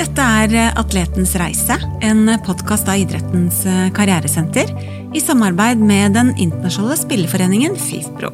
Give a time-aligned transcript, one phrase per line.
[0.00, 3.58] Dette er Atletens reise, en podkast av idrettens
[3.92, 4.70] karrieresenter
[5.12, 8.30] i samarbeid med den internasjonale spilleforeningen FIFPro.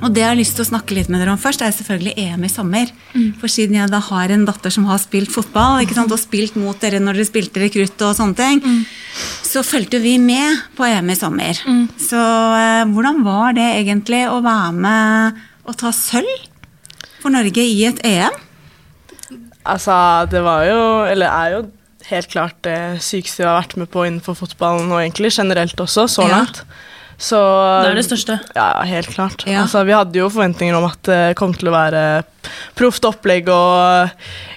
[0.00, 2.14] Og det jeg har lyst til å snakke litt med dere om først, er selvfølgelig
[2.22, 2.88] EM i sommer.
[3.12, 3.26] Mm.
[3.42, 6.56] For siden jeg da har en datter som har spilt fotball ikke sant, og spilt
[6.56, 8.80] mot dere når dere spilte rekrutt og sånne ting, mm.
[9.44, 11.60] så fulgte vi med på EM i sommer.
[11.68, 11.84] Mm.
[12.00, 12.24] Så
[12.62, 16.48] eh, hvordan var det egentlig å være med og ta sølv
[17.20, 18.40] for Norge i et EM?
[19.64, 19.94] Altså,
[20.30, 21.62] det var jo, eller er jo
[22.10, 26.04] helt klart det sykeste vi har vært med på innenfor fotballen og egentlig generelt også,
[26.10, 26.60] så langt.
[26.64, 26.82] Ja.
[27.14, 28.36] Så, det er det største.
[28.56, 29.44] Ja, helt klart.
[29.46, 29.62] Ja.
[29.62, 32.02] Altså, vi hadde jo forventninger om at det kom til å være
[32.76, 34.10] proft opplegg og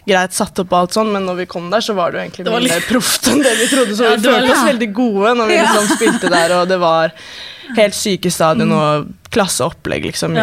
[0.09, 2.23] greit satt opp og alt sånn, men når vi kom der, så var det jo
[2.25, 3.93] egentlig mye mer proft enn det vi trodde.
[3.95, 7.13] Så ja, vi følte oss veldig gode når vi liksom spilte der, og det var
[7.77, 10.35] helt syke stadion og klasseopplegg liksom,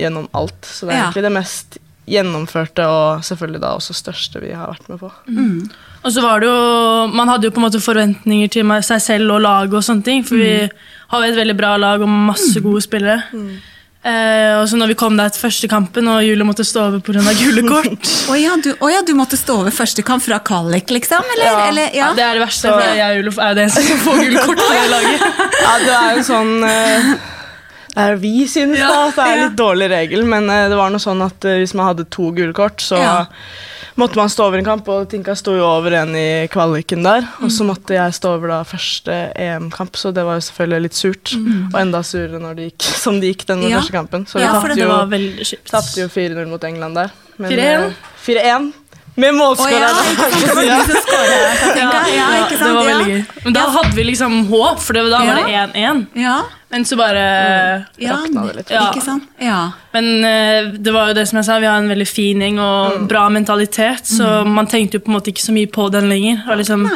[0.00, 0.58] gjennom alt.
[0.64, 4.88] Så det er egentlig det mest gjennomførte og selvfølgelig da også største vi har vært
[4.90, 5.10] med på.
[5.30, 5.70] Mm.
[6.00, 9.36] Og så var det jo Man hadde jo på en måte forventninger til seg selv
[9.36, 10.44] og laget og sånne ting, for mm.
[10.44, 10.54] vi
[11.10, 12.64] har jo et veldig bra lag og masse mm.
[12.64, 13.22] gode spillere.
[13.34, 13.60] Mm.
[14.00, 17.02] Eh, og så når vi kom der til første kampen, og Julie måtte stå over
[17.04, 17.20] pga.
[17.36, 21.26] gule kort Å ja, oh ja, du måtte stå over første kamp fra kvalik, liksom?
[21.34, 21.58] Eller, ja.
[21.68, 22.06] eller, ja.
[22.06, 22.14] ja.
[22.16, 24.62] Det er det verste, for jeg og Julie er jo det som får gule kort
[24.62, 25.28] på det laget.
[25.66, 27.12] ja, det er jo sånn eh,
[27.98, 31.02] er vi synes ja, da, det er litt dårlig regel, men uh, det var noe
[31.02, 33.14] sånn at uh, hvis man hadde to gule kort, så ja.
[34.00, 37.26] måtte man stå over en kamp, og Tinka sto jo over en i kvaliken der.
[37.40, 37.72] Og så mm.
[37.72, 41.34] måtte jeg stå over da første EM-kamp, så det var jo selvfølgelig litt surt.
[41.36, 41.64] Mm.
[41.70, 43.80] Og enda surere når det gikk som det gikk den ja.
[43.80, 44.28] første kampen.
[44.30, 44.78] Så vi tapte
[46.00, 47.18] jo, jo 4-0 mot England der.
[47.40, 47.90] 4-1?
[48.26, 48.72] 4-1.
[49.20, 49.90] Med målskårer.
[50.00, 50.78] Oh, ja.
[52.16, 53.20] ja, det var veldig gøy.
[53.44, 56.02] Men da hadde vi liksom håp, for da var det 1-1.
[56.22, 56.38] Ja.
[56.70, 57.22] Men så bare
[57.98, 58.10] mm.
[58.10, 58.70] rakna det litt.
[58.70, 58.84] Ja.
[58.90, 59.26] Ikke sant?
[59.42, 59.60] Ja.
[59.92, 62.60] Men uh, det var jo det som jeg sa, vi har en veldig fin gjeng
[62.62, 63.08] og mm.
[63.10, 64.52] bra mentalitet, så mm.
[64.60, 66.46] man tenkte jo på en måte ikke så mye på den lenger.
[66.60, 66.86] Liksom,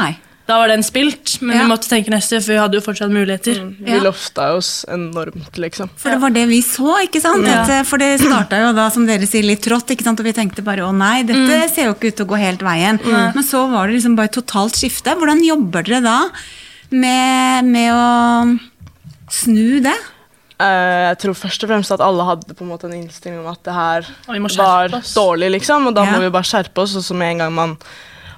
[0.45, 1.63] da var den spilt, men ja.
[1.63, 3.63] vi måtte tenke neste, for vi hadde jo fortsatt muligheter.
[3.64, 3.70] Mm.
[3.86, 5.89] Vi lofta oss enormt, liksom.
[5.96, 7.46] For det var det vi så, ikke sant?
[7.48, 10.20] Dette, for det starta jo da, som dere sier, litt trått, ikke sant?
[10.20, 11.73] og vi tenkte bare å nei, dette mm.
[11.73, 13.01] ser jo ikke ut til å gå helt veien.
[13.08, 15.17] Men så var det liksom bare totalt skifte.
[15.17, 16.18] Hvordan jobber dere da
[16.92, 18.05] med, med å
[19.33, 19.97] snu det?
[20.61, 23.48] Uh, jeg tror først og fremst at alle hadde på en måte en innstilling om
[23.51, 26.13] at det her var dårlig, liksom, og da ja.
[26.14, 27.01] må vi bare skjerpe oss.
[27.01, 27.80] Og så med en gang man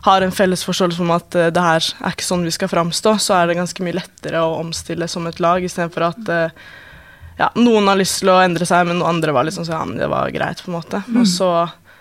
[0.06, 3.16] har en felles forståelse om at uh, det her er ikke sånn vi skal framstå,
[3.22, 6.68] så er det ganske mye lettere å omstille som et lag, istedenfor at uh,
[7.36, 9.88] ja, noen har lyst til å endre seg, men noen andre var liksom sånn ja,
[9.88, 11.02] men det var greit, på en måte.
[11.08, 11.20] Mm.
[11.22, 11.50] Og så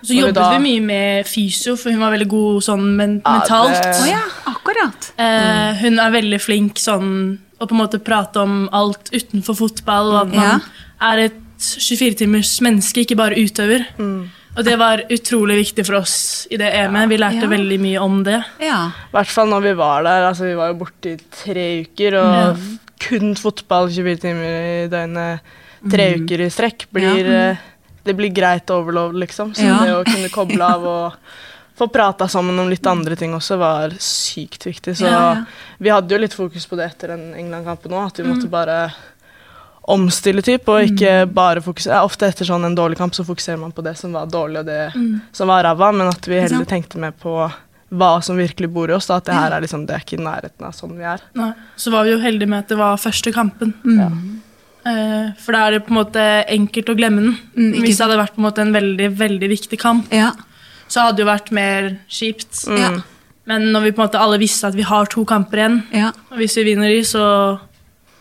[0.06, 3.72] så jobbet vi, vi, mye med fysio, for hun var veldig god sånn men mentalt.
[3.74, 4.02] Ja, det...
[4.02, 5.08] oh, ja, akkurat.
[5.16, 7.10] Eh, hun er veldig flink sånn
[7.56, 10.56] å på en måte prate om alt utenfor fotball, og at man ja.
[11.08, 13.86] er et 24-timers menneske, ikke bare utøver.
[13.96, 14.28] Mm.
[14.56, 16.16] Og det var utrolig viktig for oss
[16.50, 17.10] i det EM-et.
[17.10, 17.50] Vi lærte ja.
[17.50, 18.38] veldig mye om det.
[18.64, 18.78] Ja.
[18.88, 20.28] I hvert fall når vi var der.
[20.30, 22.52] Altså, vi var jo borte i tre uker, og ja.
[23.04, 25.52] kun fotball 24 timer i døgnet
[25.90, 26.22] tre mm.
[26.22, 27.66] uker i strekk blir eh,
[28.06, 29.52] Det blir greit overload, liksom.
[29.54, 31.36] Så det å kunne koble av og
[31.76, 34.94] få prata sammen om litt andre ting også var sykt viktig.
[34.96, 35.74] Så ja, ja.
[35.82, 38.52] vi hadde jo litt fokus på det etter den England-kampen òg, at vi måtte mm.
[38.54, 38.78] bare
[39.92, 41.34] omstille typ, og ikke mm.
[41.36, 44.26] bare fokusere Ofte etter sånn en dårlig kamp så fokuserer man på det som var
[44.30, 45.12] dårlig, og det mm.
[45.36, 47.36] som var ræva, men at vi heller tenkte mer på
[47.96, 49.06] hva som virkelig bor i oss.
[49.06, 51.22] Da, at det her er liksom, det er ikke i nærheten av sånn vi er.
[51.38, 51.52] Nei.
[51.78, 53.76] Så var vi jo heldige med at det var første kampen.
[53.86, 54.42] Mm.
[54.86, 57.38] Uh, for da er det på en måte enkelt å glemme den.
[57.54, 60.10] Mm, Hvis det hadde vært på en måte en veldig veldig viktig kamp.
[60.14, 60.34] Ja
[60.88, 62.62] så hadde det jo vært mer kjipt.
[62.70, 63.00] Mm.
[63.50, 66.10] Men når vi på en måte alle visste at vi har to kamper igjen, ja.
[66.32, 67.24] og hvis vi vinner de, så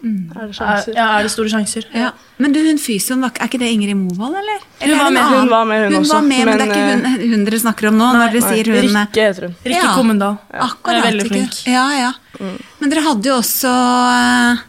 [0.05, 0.19] mm.
[0.35, 1.87] er, det er, ja, er, det store sjanser.
[1.95, 2.11] Ja.
[2.41, 4.61] Men du, hun fysioen, er ikke det Ingrid Movold, eller?
[4.79, 4.93] eller?
[4.93, 6.13] Hun, var med, hun var med, hun, hun også.
[6.13, 8.05] Var med, men, men, det er ikke hun, eh, hun dere snakker om nå?
[8.05, 9.57] Nei, når dere sier hun Rikke heter hun.
[9.65, 10.37] Rikke Kommendal.
[10.69, 11.59] Akkurat, er veldig flink.
[11.71, 12.13] Ja, ja.
[12.39, 12.55] Mm.
[12.81, 14.63] Men dere hadde jo også uh,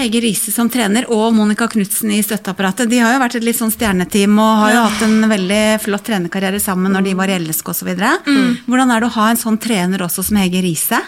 [0.00, 2.88] Hege Riise som trener og Monica Knutsen i støtteapparatet.
[2.90, 6.06] De har jo vært et litt sånn stjerneteam og har jo hatt en veldig flott
[6.08, 7.90] trenerkarriere sammen når de var i LSK osv.
[7.92, 8.52] Mm.
[8.66, 11.02] Hvordan er det å ha en sånn trener også som Hege Riise?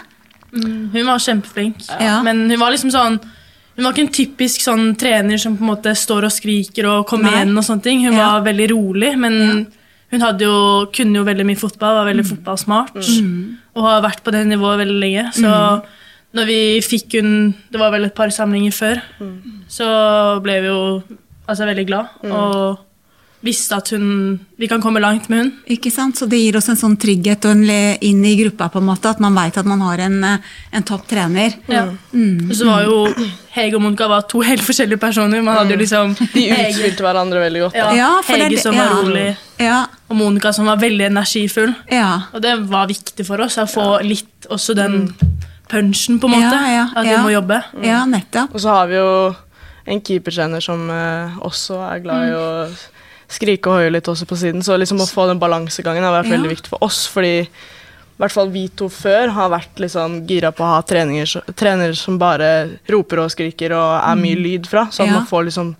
[0.53, 2.19] Mm, hun var kjempeflink, ja.
[2.21, 3.17] men hun var liksom sånn
[3.75, 7.07] hun var ikke en typisk sånn trener som på en måte står og skriker og
[7.09, 7.55] kommer igjen.
[7.57, 8.03] og sånne ting.
[8.05, 8.27] Hun ja.
[8.35, 9.57] var veldig rolig, men ja.
[10.13, 10.53] hun jo,
[10.93, 12.31] kunne jo veldig mye fotball, var veldig mm.
[12.35, 13.01] fotballsmart.
[13.01, 13.35] Mm.
[13.73, 15.27] Og har vært på det nivået veldig lenge.
[15.39, 15.99] Så mm
[16.33, 19.01] når vi fikk hun Det var vel et par samlinger før.
[19.19, 19.65] Mm.
[19.69, 19.85] Så
[20.45, 20.81] ble vi jo
[21.47, 22.17] altså veldig glad.
[22.23, 22.31] Mm.
[22.31, 22.79] Og
[23.43, 25.51] visste at hun, vi kan komme langt med hun.
[25.75, 26.17] Ikke sant?
[26.17, 27.63] Så det gir oss en sånn trygghet og en
[28.03, 30.85] inn i gruppa, på en måte, at man veit at man har en, eh, en
[30.87, 31.57] topp trener.
[31.67, 31.89] Ja.
[32.13, 32.49] Mm.
[32.49, 33.01] Og så var jo
[33.53, 35.43] Hege og Monica var to helt forskjellige personer.
[35.43, 37.77] Man hadde jo liksom De utspilte hverandre veldig godt.
[37.77, 39.27] Ja, ja Hege det, som var rolig,
[39.61, 39.83] ja.
[40.07, 41.75] og Monica som var veldig energifull.
[41.91, 42.29] Ja.
[42.33, 45.11] Og det var viktig for oss å få litt også den
[45.69, 46.63] punchen, på en måte.
[46.95, 47.59] At vi må jobbe.
[47.83, 48.55] Ja, nettopp.
[48.55, 49.11] Og så har vi jo
[49.83, 52.49] en keepertrener som uh, også er glad i å
[53.33, 54.63] skrike og hoie litt også på siden.
[54.65, 56.37] Så liksom å få den balansegangen har vært ja.
[56.37, 57.05] veldig viktig for oss.
[57.11, 57.37] fordi
[58.13, 62.19] i hvert fall vi to før har vært liksom gira på å ha trenere som
[62.21, 62.49] bare
[62.93, 64.43] roper og skriker og er mye mm.
[64.45, 64.85] lyd fra.
[64.93, 65.15] Så ja.
[65.15, 65.71] man får liksom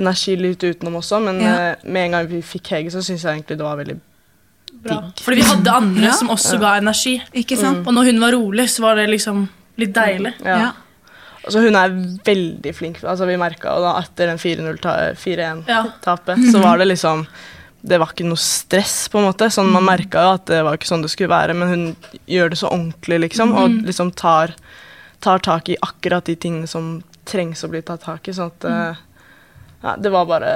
[0.00, 1.20] energi litt utenom også.
[1.26, 1.52] Men ja.
[1.76, 4.96] uh, med en gang vi fikk Hege, så syns jeg egentlig det var veldig Bra.
[4.96, 5.20] digg.
[5.26, 6.14] Fordi vi hadde andre ja.
[6.16, 7.18] som også ga energi.
[7.44, 7.84] Ikke sant?
[7.84, 7.86] Mm.
[7.90, 9.44] Og når hun var rolig, så var det liksom
[9.84, 10.32] litt deilig.
[10.40, 10.72] Ja.
[11.44, 13.02] Altså, hun er veldig flink.
[13.04, 16.52] Altså, vi merka etter den 4-1-tapet, ja.
[16.52, 17.26] så var det liksom
[17.84, 19.50] Det var ikke noe stress, på en måte.
[19.52, 19.90] Sånn, man mm.
[19.90, 21.82] merka jo at det var ikke sånn det skulle være, men hun
[22.24, 23.82] gjør det så ordentlig, liksom, og mm.
[23.90, 24.54] liksom tar,
[25.20, 28.36] tar, tak i akkurat de tingene som trengs å bli tatt tak i.
[28.36, 29.04] sånn at mm.
[29.84, 30.54] ja, Det var bare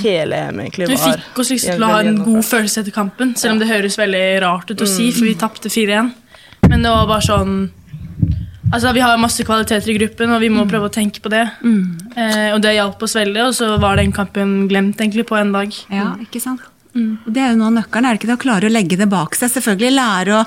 [0.00, 3.36] Hele EM egentlig Du fikk oss liksom til å ha en god følelse etter kampen,
[3.36, 6.12] selv om det høres veldig rart ut å si, for vi tapte 4-1.
[6.72, 7.56] Men det var bare sånn
[8.72, 10.70] Altså, Vi har masse kvaliteter i gruppen, og vi må mm.
[10.70, 11.44] prøve å tenke på det.
[11.60, 12.12] Mm.
[12.16, 15.52] Eh, og det hjalp oss veldig, og så var den kampen glemt egentlig på en
[15.52, 15.74] dag.
[15.92, 16.64] Ja, ikke sant?
[16.92, 17.16] Mm.
[17.24, 18.36] Det er jo noe av nøkkelen, er det ikke det?
[18.36, 19.52] Å klare å legge det bak seg.
[19.54, 20.40] Selvfølgelig lære å,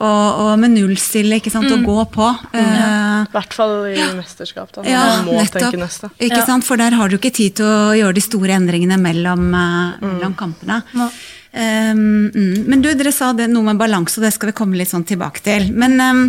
[0.00, 0.10] å,
[0.44, 1.82] å med nullstille, ikke sant, mm.
[1.84, 2.28] å gå på.
[2.56, 4.10] I uh, hvert fall i ja.
[4.16, 4.70] mesterskap.
[4.76, 4.84] da.
[4.88, 5.66] Ja, Man må nettopp.
[5.66, 6.12] tenke neste.
[6.16, 6.46] Ikke ja.
[6.48, 10.00] sant, For der har du ikke tid til å gjøre de store endringene mellom, uh,
[10.04, 10.80] mellom kampene.
[10.96, 11.10] Ja.
[11.50, 12.30] Um,
[12.70, 15.04] men du, dere sa det, noe med balanse, og det skal vi komme litt sånn
[15.08, 15.68] tilbake til.
[15.76, 16.24] Men um,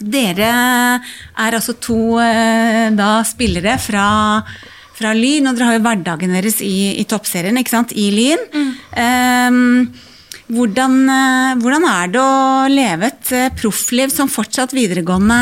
[0.00, 4.04] dere er altså to eh, da, spillere fra,
[4.96, 8.46] fra, Lyn, og dere har jo hverdagen deres i, i toppserien, ikke sant, i Lyn.
[8.54, 8.70] Mm.
[8.96, 10.06] Um,
[10.50, 15.38] hvordan, eh, hvordan, er det å leve et proffliv som fortsatt videregående,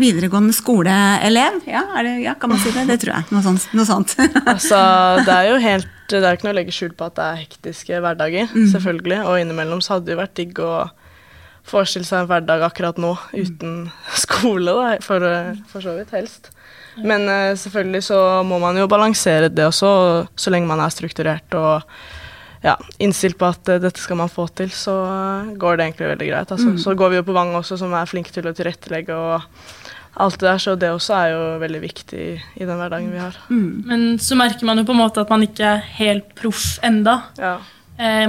[0.00, 1.60] videregående skoleelev?
[1.70, 2.88] Ja, det, ja, kan man si det?
[2.90, 3.30] Det tror jeg.
[3.36, 3.68] Noe sånt.
[3.76, 4.16] Noe sånt.
[4.52, 4.80] altså,
[5.22, 7.38] det er jo helt Det er ikke noe å legge skjul på at det er
[7.44, 8.66] hektiske hverdager, mm.
[8.74, 9.22] selvfølgelig.
[9.28, 10.74] Og innimellom så hadde det vært digg å
[11.64, 13.86] forestille seg en hverdag akkurat nå uten
[14.20, 15.24] skole, da, for,
[15.70, 16.50] for så vidt helst.
[17.02, 19.88] Men uh, selvfølgelig så må man jo balansere det også,
[20.36, 21.82] så lenge man er strukturert og
[22.64, 26.12] ja, innstilt på at uh, dette skal man få til, så uh, går det egentlig
[26.12, 26.54] veldig greit.
[26.54, 26.70] Altså.
[26.70, 26.78] Mm.
[26.84, 29.42] Så går vi jo på Vang også, som er flinke til å tilrettelegge og
[30.22, 33.38] alt det der, så det også er jo veldig viktig i den hverdagen vi har.
[33.50, 33.70] Mm.
[33.88, 37.16] Men så merker man jo på en måte at man ikke er helt proff enda.
[37.34, 37.56] Ja.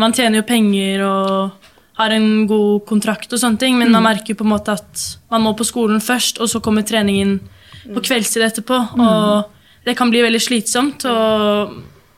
[0.02, 3.96] man tjener jo penger og har en god kontrakt og sånne ting, men mm.
[3.96, 6.84] man merker jo på en måte at man må på skolen først, og så kommer
[6.88, 7.38] treningen
[7.86, 8.80] på kveldstid etterpå.
[8.98, 9.04] Mm.
[9.06, 11.06] Og det kan bli veldig slitsomt.
[11.08, 11.76] og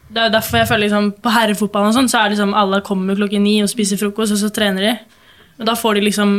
[0.07, 3.18] det er derfor jeg føler liksom, På herrefotballen og sånn, så er liksom alle kommer
[3.19, 4.94] klokken ni og spiser frokost, og så trener de.
[5.59, 6.38] Og da får de liksom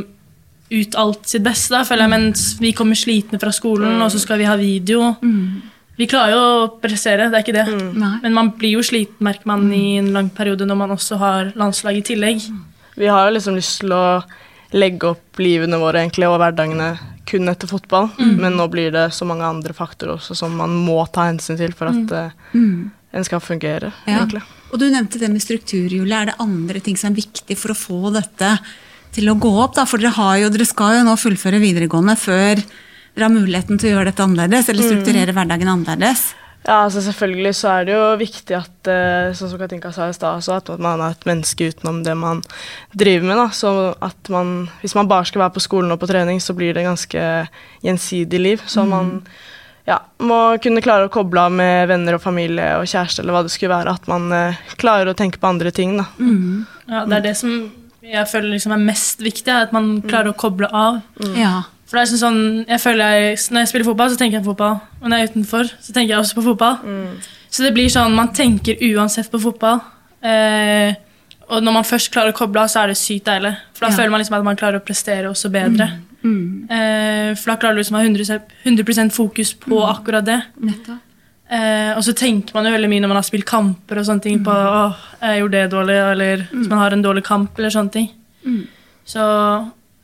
[0.69, 4.21] ut alt sitt beste, da, føler jeg, mens vi kommer slitne fra skolen, og så
[4.21, 5.15] skal vi ha video.
[5.25, 5.63] Mm.
[5.99, 7.65] Vi klarer jo å pressere, det er ikke det.
[7.73, 8.03] Mm.
[8.23, 11.53] Men man blir jo sliten, merker man, i en lang periode når man også har
[11.59, 12.45] landslag i tillegg.
[12.53, 12.61] Mm.
[12.99, 14.21] Vi har liksom lyst til å
[14.75, 16.91] legge opp livene våre egentlig, og hverdagene
[17.29, 18.35] kun etter fotball, mm.
[18.41, 21.75] men nå blir det så mange andre faktorer også som man må ta hensyn til
[21.77, 23.93] for at uh, en skal fungere.
[24.07, 24.23] Ja.
[24.23, 24.43] egentlig.
[24.73, 26.15] Og Du nevnte det med strukturhjulet.
[26.17, 28.51] Er det andre ting som er viktig for å få dette
[29.17, 29.77] til å gå opp?
[29.79, 29.87] Da?
[29.89, 33.97] For dere, jo, dere skal jo nå fullføre videregående før dere har muligheten til å
[33.97, 34.91] gjøre dette annerledes, eller mm.
[34.93, 35.39] strukturere mm.
[35.39, 36.29] hverdagen annerledes.
[36.69, 40.17] Ja, altså Selvfølgelig så er det jo viktig at eh, sånn som Katinka sa i
[40.17, 42.43] stad, at man er et menneske utenom det man
[42.93, 43.39] driver med.
[43.41, 43.71] da, så
[44.05, 46.85] at man, Hvis man bare skal være på skolen og på trening, så blir det
[46.85, 47.23] ganske
[47.81, 48.67] gjensidig liv.
[48.67, 48.93] Så mm.
[48.93, 49.15] man
[49.89, 53.45] ja, må kunne klare å koble av med venner og familie og kjæreste eller hva
[53.47, 53.97] det skulle være.
[53.97, 55.97] At man eh, klarer å tenke på andre ting.
[55.97, 56.05] da.
[56.21, 56.67] Mm.
[56.85, 57.55] Ja, Det er det som
[58.09, 61.01] jeg føler liksom er mest viktig, at man klarer å koble av.
[61.17, 61.35] Mm.
[61.41, 61.57] Ja.
[61.89, 64.45] For det er sånn, sånn, jeg føler jeg, Når jeg spiller fotball, så tenker jeg
[64.45, 64.81] på fotball.
[65.01, 66.81] Og når jeg er utenfor, så tenker jeg også på fotball.
[66.85, 67.29] Mm.
[67.49, 69.81] Så det blir sånn, man tenker uansett på fotball.
[70.21, 70.93] Eh,
[71.49, 73.55] og når man først klarer å koble av, så er det sykt deilig.
[73.73, 73.97] For da ja.
[73.97, 75.89] føler man liksom at man klarer å prestere også bedre.
[75.97, 76.05] Mm.
[76.29, 76.49] Mm.
[76.77, 79.89] Eh, for da klarer du liksom å ha 100, 100 fokus på mm.
[79.95, 80.39] akkurat det.
[81.49, 84.27] Eh, og så tenker man jo veldig mye når man har spilt kamper og sånne
[84.27, 84.77] ting på mm.
[84.83, 88.11] åh, jeg gjorde det dårlig, eller hvis man har en dårlig kamp eller sånne ting.
[89.09, 89.25] Så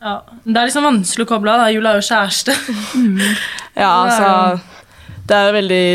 [0.04, 1.70] ja, Det er liksom vanskelig å koble av.
[1.72, 2.56] Jula er jo kjæreste.
[2.92, 3.20] Mm.
[3.82, 4.58] ja, altså
[5.24, 5.86] Det er veldig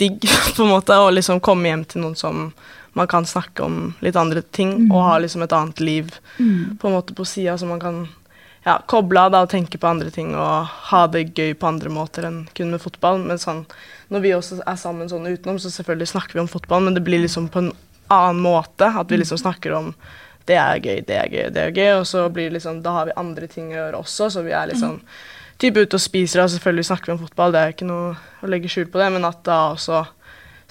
[0.00, 0.24] digg
[0.56, 2.48] på en måte å liksom komme hjem til noen som
[2.94, 4.90] man kan snakke om litt andre ting, mm.
[4.94, 6.76] og ha liksom et annet liv mm.
[6.78, 8.04] på en måte på sida, så man kan
[8.64, 11.90] ja, koble av da, og tenke på andre ting og ha det gøy på andre
[11.92, 13.18] måter enn kun med fotball.
[13.26, 13.64] Men sånn,
[14.14, 17.02] når vi også er sammen sånn utenom, så selvfølgelig snakker vi om fotball, men det
[17.04, 17.72] blir liksom på en
[18.14, 18.88] annen måte.
[18.88, 19.90] At vi liksom snakker om
[20.48, 22.98] det er gøy, det er gøy, det er gøy, og så blir det liksom, da
[22.98, 24.98] har vi andre ting å gjøre også, så vi er liksom
[25.62, 28.50] type ute og spiser, og selvfølgelig snakker vi om fotball, det er ikke noe å
[28.50, 30.02] legge skjul på det, men at da også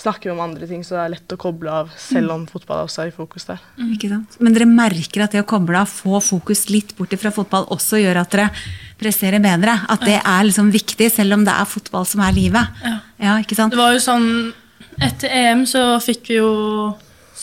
[0.04, 2.84] snakker vi om andre ting, så det er lett å koble av, selv om fotball
[2.88, 3.62] også er i fokus der.
[3.78, 3.92] Mm.
[3.96, 4.38] Ikke sant?
[4.44, 8.02] Men dere merker at det å koble av, få fokus litt bort fra fotball, også
[8.02, 8.50] gjør at dere
[9.00, 9.78] presterer bedre?
[9.94, 12.84] At det er liksom viktig, selv om det er fotball som er livet?
[12.84, 12.98] Ja.
[13.28, 13.74] ja ikke sant?
[13.74, 14.30] Det var jo sånn
[15.02, 16.50] Etter EM så fikk vi jo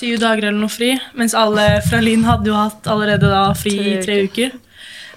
[0.00, 3.76] syv dager eller noe fri, mens alle fra Linn hadde jo hatt allerede da fri
[3.92, 4.56] i tre uker.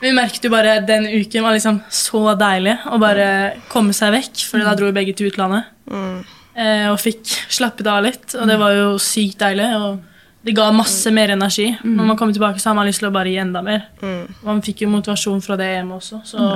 [0.03, 3.27] Vi merket jo bare den uken var liksom så deilig å bare
[3.71, 5.69] komme seg vekk, for da dro vi begge til utlandet.
[5.87, 6.17] Mm.
[6.53, 9.69] Eh, og fikk slappet av litt, og det var jo sykt deilig.
[9.79, 11.69] Og det ga masse mer energi.
[11.83, 13.85] Når man kommer tilbake, så har man lyst til å bare gi enda mer.
[14.03, 14.25] Mm.
[14.43, 16.49] Man fikk jo motivasjon fra det EM også, så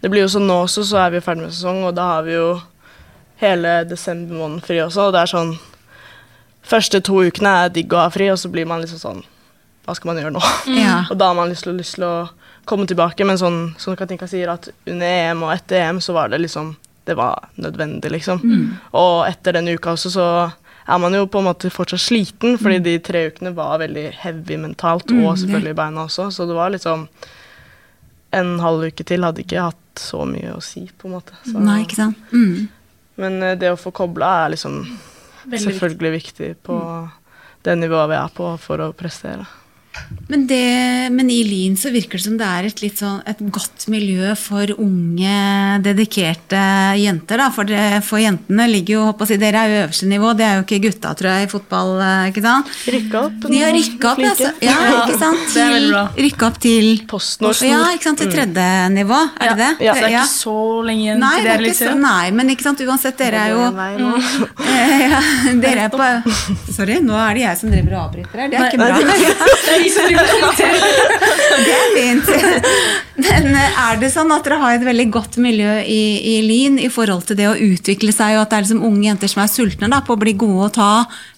[0.00, 2.26] Det blir jo sånn nå også, så er vi ferdig med sesong, og da har
[2.26, 2.48] vi jo
[3.40, 5.54] hele desember måned fri også, og det er sånn
[6.64, 9.22] Første to ukene er digg å ha fri, og så blir man liksom sånn
[9.84, 10.42] Hva skal man gjøre nå?
[10.72, 11.02] Ja.
[11.12, 12.14] Og da har man lyst til, lyst til å
[12.64, 16.30] komme tilbake, men sånn som Katinka sier, at under EM og etter EM så var
[16.32, 16.70] det liksom
[17.04, 18.40] Det var nødvendig, liksom.
[18.96, 20.28] Og etter den uka også så
[20.88, 24.56] er man jo på en måte fortsatt sliten, fordi de tre ukene var veldig heavy
[24.60, 27.08] mentalt, Mm, og selvfølgelig i beina også, så det var liksom
[28.32, 31.36] En halv uke til hadde ikke hatt så mye å si, på en måte.
[31.44, 31.60] Så.
[31.60, 32.16] Nei, ikke sant?
[32.32, 32.68] Mm.
[33.16, 34.80] Men eh, det å få kobla er liksom
[35.52, 36.78] selvfølgelig viktig på
[37.64, 39.46] det nivået vi er på for å prestere.
[40.28, 40.60] Men, det,
[41.12, 44.32] men i Lyn så virker det som det er et, litt sånn, et godt miljø
[44.40, 45.34] for unge,
[45.84, 46.60] dedikerte
[46.98, 47.42] jenter.
[47.42, 47.50] Da.
[47.54, 50.46] For, det, for jentene ligger jo håper å si, Dere er jo øverste nivå, det
[50.48, 51.92] er jo ikke gutta, tror jeg, i fotball.
[52.00, 52.72] eh, ikke sant?
[52.94, 53.46] Rykka opp.
[53.52, 54.50] De har rykka opp, altså.
[54.64, 55.58] Ja, ikke sant?
[55.90, 56.04] bra.
[56.24, 57.66] Rykka opp til Postnorsk.
[57.68, 59.70] Ja, ikke sant, til tredje nivå, er det det?
[59.84, 59.94] Ja.
[59.94, 60.56] Så det er ikke så
[60.88, 63.62] lenge igjen Nei, til det er ikke nei, men ikke sant, uansett, dere er jo.
[64.74, 65.18] Eh, ja,
[65.60, 66.32] dere er på
[66.72, 68.50] Sorry, nå er det jeg som driver og avbryter her.
[68.50, 69.83] Det er ikke bra.
[69.84, 70.80] Det er som driver og kommenterer.
[71.64, 72.26] Det er fint.
[73.24, 76.00] Men eh, er det sånn at dere har et veldig godt miljø i,
[76.34, 79.06] i Lyn i forhold til det å utvikle seg, og at det er liksom unge
[79.06, 80.90] jenter som er sultne da, på å bli gode og ta,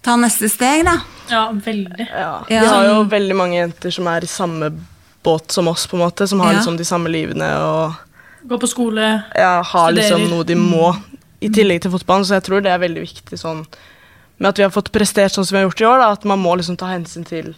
[0.07, 0.85] ta neste steg?
[0.88, 0.97] da?
[1.31, 2.07] Ja, veldig.
[2.07, 2.31] Ja.
[2.49, 2.61] Ja.
[2.62, 4.71] Vi har jo veldig mange jenter som er i samme
[5.26, 6.61] båt som oss, på en måte, som har Ja.
[6.61, 8.03] liksom de samme livene og
[8.47, 9.23] Gå på skole.
[9.35, 10.37] ja, har liksom Studerer.
[10.37, 10.95] noe de må,
[11.43, 12.25] i tillegg til fotballen.
[12.25, 13.65] Så jeg tror det er veldig viktig sånn
[14.38, 16.25] med at vi har fått prestert sånn som vi har gjort i år, da, at
[16.29, 17.55] man må liksom ta hensyn til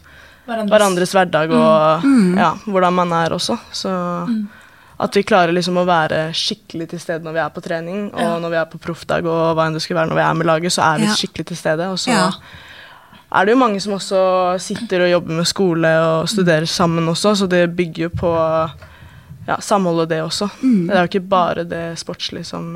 [0.48, 0.72] Hverandres.
[0.72, 2.06] hverandres hverdag og
[2.38, 3.58] ja, hvordan man er også.
[3.72, 3.90] Så
[4.98, 8.20] at vi klarer liksom å være skikkelig til stede når vi er på trening, og
[8.20, 8.38] Ja.
[8.42, 10.46] når vi er på proffdag og hva enn det skulle være når vi er med
[10.48, 11.14] laget, så er vi Ja.
[11.14, 11.86] skikkelig til stede.
[11.92, 12.10] Og så
[13.30, 17.36] er det jo mange som også sitter og jobber med skole og studerer sammen også,
[17.36, 18.32] så det bygger jo på
[19.48, 20.48] ja, samholdet, det også.
[20.60, 22.72] Det er jo ikke bare det sportslige som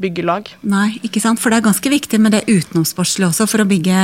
[0.00, 0.48] bygger lag.
[0.62, 1.40] Nei, ikke sant?
[1.42, 4.02] For det er ganske viktig med det utenomsportslige også, for å bygge,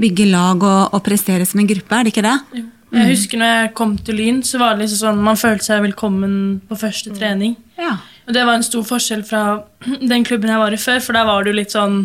[0.00, 2.36] bygge lag og, og prestere som en gruppe, er det ikke det?
[2.58, 2.66] Jo.
[2.90, 5.84] Jeg husker når jeg kom til Lyn, så var det liksom sånn man følte seg
[5.84, 6.32] velkommen
[6.66, 7.52] på første trening.
[7.78, 7.92] Ja.
[8.26, 9.42] Og det var en stor forskjell fra
[10.12, 12.00] den klubben jeg var i før, for der var det jo litt sånn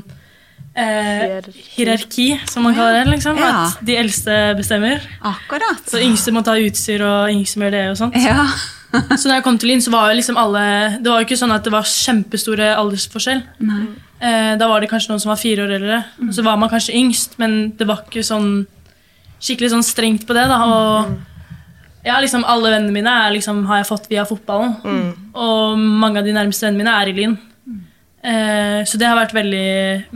[0.78, 1.66] eh, Hierarki.
[1.80, 3.16] hierarki, som man kaller det.
[3.16, 3.42] liksom.
[3.42, 3.50] Ja.
[3.72, 5.02] At de eldste bestemmer.
[5.26, 5.82] Akkurat.
[5.90, 7.86] Så yngste må ta utstyr, og yngste må gjøre det.
[7.96, 8.22] og sånt.
[8.22, 8.46] Ja.
[9.20, 10.64] Så når jeg kom til Lyn, så var jo liksom alle
[11.02, 13.42] Det var jo ikke sånn at det var kjempestore aldersforskjell.
[13.68, 13.84] Nei.
[14.26, 15.98] Eh, da var det kanskje noen som var fire år eldre.
[16.34, 18.66] Så var man kanskje yngst, men det var ikke sånn
[19.44, 20.46] skikkelig sånn strengt på det.
[20.50, 24.76] da, og ja, liksom Alle vennene mine er, liksom, har jeg fått via fotballen.
[25.36, 27.36] Og mange av de nærmeste vennene mine er i Lyn.
[28.26, 29.68] Eh, så det har vært veldig,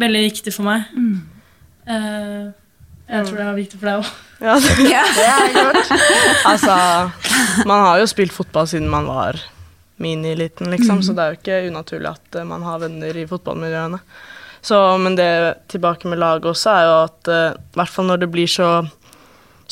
[0.01, 0.87] veldig viktig for meg.
[1.89, 2.49] Eh,
[3.09, 4.09] jeg tror det var viktig for deg òg.
[4.39, 5.01] Ja, det, Ja.
[5.03, 5.89] det er godt.
[6.47, 6.75] Altså,
[7.69, 9.39] man har jo spilt fotball siden man var
[9.99, 13.99] miniliten, liksom, så det er jo ikke unaturlig at eh, man har venner i fotballmiljøene.
[14.61, 15.31] Så, men det
[15.71, 18.69] tilbake med laget også er jo at i uh, hvert fall når det blir så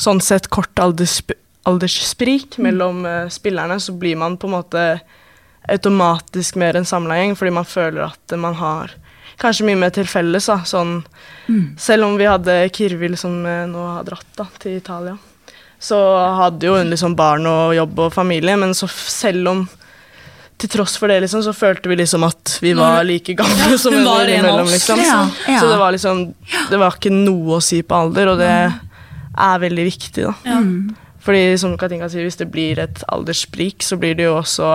[0.00, 1.34] sånn sett kort alderssp
[1.68, 4.84] alderssprik mellom uh, spillerne, så blir man på en måte
[5.68, 8.94] automatisk mer en samla gjeng, fordi man føler at uh, man har
[9.38, 10.48] kanskje mye mer til felles.
[10.50, 10.60] Da.
[10.68, 11.00] Sånn,
[11.80, 15.16] Selv om vi hadde Kirvil som eh, nå har dratt da, til Italia,
[15.80, 15.98] så
[16.38, 19.66] hadde jo hun liksom barn og jobb og familie, men så selv om
[20.58, 23.94] til tross for det, liksom, så følte vi liksom at vi var like gamle som
[23.94, 24.98] hun var venner en imellom, liksom.
[25.04, 25.60] Ja, ja.
[25.60, 26.24] Så det var liksom
[26.70, 28.50] Det var ikke noe å si på alder, og det
[29.38, 30.56] er veldig viktig, da.
[31.22, 34.72] Fordi som Katinka sier, hvis det blir et alderssprik, så blir det jo også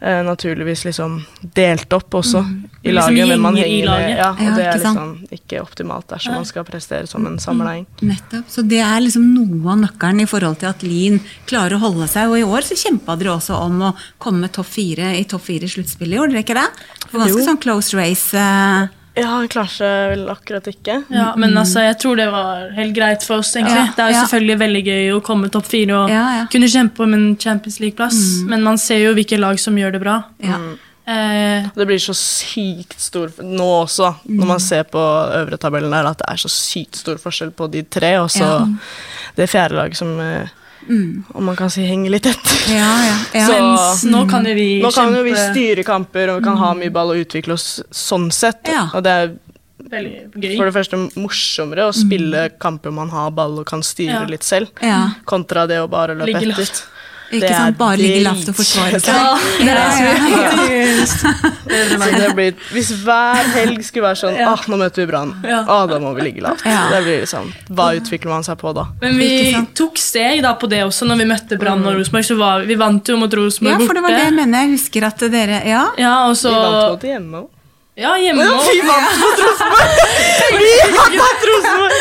[0.00, 1.24] eh, naturligvis liksom
[1.56, 2.42] delt opp også
[2.84, 3.28] i Liksom laget.
[3.30, 4.16] hvem man i henger med.
[4.18, 7.38] Ja, og Ja, det er ikke liksom ikke optimalt dersom man skal prestere som en
[7.38, 7.86] sammenheng.
[8.02, 8.44] Nettopp.
[8.48, 12.06] Så det er liksom noe av nøkkelen i forhold til at Lyn klarer å holde
[12.08, 12.28] seg.
[12.28, 15.66] Og i år så kjempa dere også om å komme topp fire i topp fire
[15.66, 16.68] sluttspillet, gjorde dere ikke det?
[17.06, 17.46] Det var ganske Jo.
[17.46, 18.34] sånn close race.
[18.36, 20.98] eh, Ja, seg vel akkurat ikke.
[21.10, 23.54] Ja, Men altså, jeg tror det var helt greit for oss.
[23.56, 23.74] egentlig.
[23.76, 24.24] Ja, Det er jo ja.
[24.26, 26.46] selvfølgelig veldig gøy å komme topp fire og Ja, ja.
[26.52, 30.00] kunne kjempe om en Champions League-plass, men man ser jo hvilke lag som gjør det
[30.02, 30.18] bra.
[30.44, 30.58] Ja.
[31.06, 36.04] Eh, Det blir så sykt stor Nå også, når man ser på øvre tabellen der,
[36.10, 38.66] at det er så sykt stor forskjell på de tre, og så Ja.
[39.36, 40.48] det fjerde laget som eh,
[40.88, 42.58] Om man kan si henge litt etter.
[42.70, 43.46] Ja, ja, ja.
[43.46, 46.56] Så- mens nå kan jo vi Nå kan jo vi styre kamper og vi kan
[46.56, 48.68] ha mye ball og utvikle oss sånn sett.
[48.68, 48.88] Ja.
[48.94, 49.34] Og det er
[49.86, 50.56] gøy.
[50.56, 54.24] for det første morsommere å spille kamper man har ball og kan styre Ja.
[54.26, 55.10] litt selv, Ja.
[55.24, 56.82] kontra det å bare løpe etter.
[57.26, 57.76] Ikke Det sant?
[57.78, 59.14] Bare ligge lavt og forsvare seg.
[59.16, 61.32] Ja, det er det som
[61.66, 64.52] Ja, det blir, hvis hver helg skulle være sånn Ja.
[64.54, 65.32] ah, nå møter vi Brann.
[65.46, 65.62] Ja.
[65.66, 66.62] Ah, da må vi ligge lavt.
[66.68, 66.84] Ja.
[66.92, 68.86] Det blir liksom, Hva utvikler man seg på da?
[69.02, 69.32] Men vi
[69.76, 72.28] tok steg da på det også når vi møtte Brann og Rosenborg.
[72.30, 74.64] så var Vi, vant jo mot Rosenborg Ja, for det var det jeg mener.
[74.66, 75.84] Jeg husker at dere Ja.
[75.98, 77.50] Ja, og så Vi vant mot hjemme òg.
[77.96, 79.92] Ja, hjemme Ja, vi vant på Rosenborg!
[80.60, 81.94] Vi vant Rosenborg!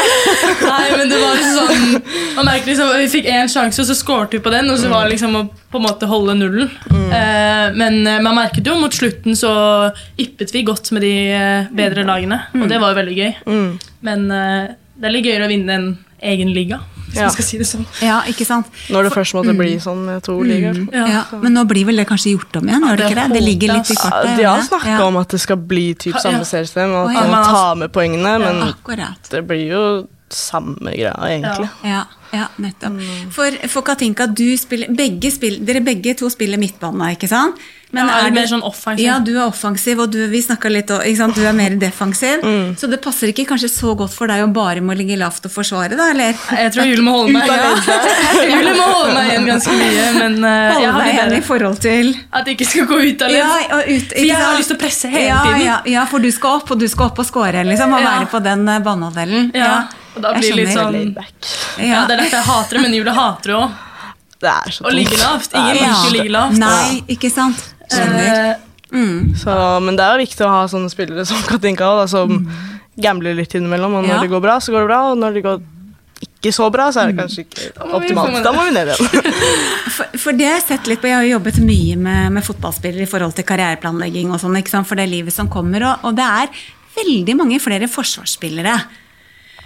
[0.66, 1.94] Nei, men det var sånn
[2.36, 4.68] Man merker liksom, Vi fikk én sjanse, og så skåret vi på den.
[4.74, 6.68] Og så var det liksom å på en måte holde nullen.
[6.92, 9.52] Eh, men eh, man merket jo mot slutten så
[10.20, 12.42] yppet vi godt med de eh, bedre lagene.
[12.60, 13.32] Og det var jo veldig gøy.
[13.48, 13.70] Mm.
[14.08, 15.88] Men eh, det er litt gøyere å vinne en
[16.26, 17.28] egen liga, hvis Ja.
[17.28, 17.86] man skal si det sånn.
[18.02, 18.66] ja, ikke sant.
[18.90, 20.82] Når det først måtte bli sånn med to ligaer.
[20.94, 21.06] Ja.
[21.08, 21.24] Ja.
[21.42, 22.82] Men nå blir vel det kanskje gjort om igjen?
[22.84, 23.34] Gjør det det ikke det?
[23.34, 23.96] Det ligger litt i.
[24.02, 25.04] Ja, de har snakka Ja.
[25.06, 26.20] om at det skal bli typ Ja.
[26.20, 27.32] samme seriesystem, og at ja.
[27.32, 29.30] man tar med poengene, men Akkurat.
[29.30, 31.70] det blir jo samme greia, egentlig.
[31.84, 32.04] Ja,
[32.34, 33.00] ja nettopp.
[33.32, 37.56] For, for Katinka, du spiller, begge spiller, dere begge to spiller midtbane, ikke sant?
[37.96, 39.06] Men er er du- mer sånn offensiv.
[39.06, 42.44] Ja, du er offensiv, og du, vi snakka litt, om- du er mer defensiv.
[42.44, 42.76] Mm.
[42.78, 45.52] Så det passer ikke kanskje så godt for deg å bare må ligge lavt og
[45.56, 46.10] forsvare, da?
[46.12, 46.36] eller?
[46.52, 47.48] Jeg tror Julie må holde meg
[48.52, 51.42] Julie må holde meg igjen ganske mye, men uh, Holde jeg har deg igjen i
[51.46, 53.40] forhold til At det ikke skal gå ut av ledd.
[53.40, 55.66] ja, og ut, For jeg har lyst til å presse hele ja, tiden.
[55.66, 58.12] Ja, ja, for du skal opp, og du skal opp og score, liksom, og Ja.
[58.20, 59.52] være på den uh, banehalvdelen.
[59.56, 61.16] Ja, og da blir det litt sånn.
[61.80, 63.82] Ja, Det er derfor jeg hater det, men Julie hater det òg.
[64.46, 65.54] Det er så Å ligge lavt.
[65.56, 65.88] Ingen Ja.
[65.96, 66.58] liker å ligge lavt.
[66.60, 67.64] Nei, ikke sant?
[67.92, 68.56] Skjønner.
[68.96, 69.36] Mm.
[69.36, 72.44] Så, men det er jo viktig å ha sånne spillere som Katinka da, som
[73.02, 73.98] gambler litt innimellom.
[74.00, 74.22] Og når Ja.
[74.22, 75.64] det går bra, så går det bra, og når det går
[76.26, 77.94] ikke så bra, så er det kanskje ikke mm.
[77.98, 78.44] optimalt.
[78.46, 79.32] Da må vi ned igjen.
[79.96, 82.44] For, for det har jeg sett litt på, jeg har jo jobbet mye med, med
[82.44, 86.26] fotballspillere i forhold til karriereplanlegging og sånn, for det livet som kommer, og, og det
[86.26, 86.66] er
[86.98, 88.74] veldig mange flere forsvarsspillere.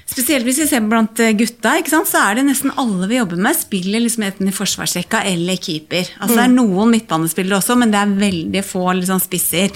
[0.09, 3.55] Spesielt hvis vi ser blant eh, gutta, så er det nesten alle vi jobber med,
[3.55, 6.07] spiller liksom enten i forsvarsrekka eller keeper.
[6.19, 9.75] Altså Det er noen midtbanespillere også, men det er veldig få liksom, spisser.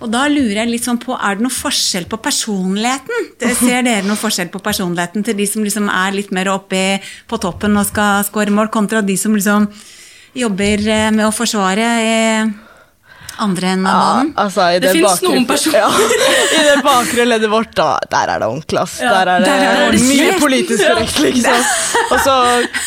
[0.00, 3.28] Og da lurer jeg litt sånn på, er det noe forskjell på personligheten?
[3.38, 6.82] Det- Ser dere noe forskjell på personligheten til de som liksom er litt mer oppe
[7.30, 9.68] på toppen og skal skåre mål, kontra de som liksom
[10.40, 12.50] jobber eh, med å forsvare eh,
[13.40, 14.32] andre enn av banen?
[14.36, 15.78] altså, i Det finnes bakre- noen personer.
[15.78, 18.80] Ja, I det bakre leddet vårt, da, der er det ordentlig.
[18.82, 18.98] ass.
[19.00, 20.40] Ja, der er det, der er det mye slett.
[20.40, 21.64] politisk korrekt, liksom.
[22.10, 22.34] Og så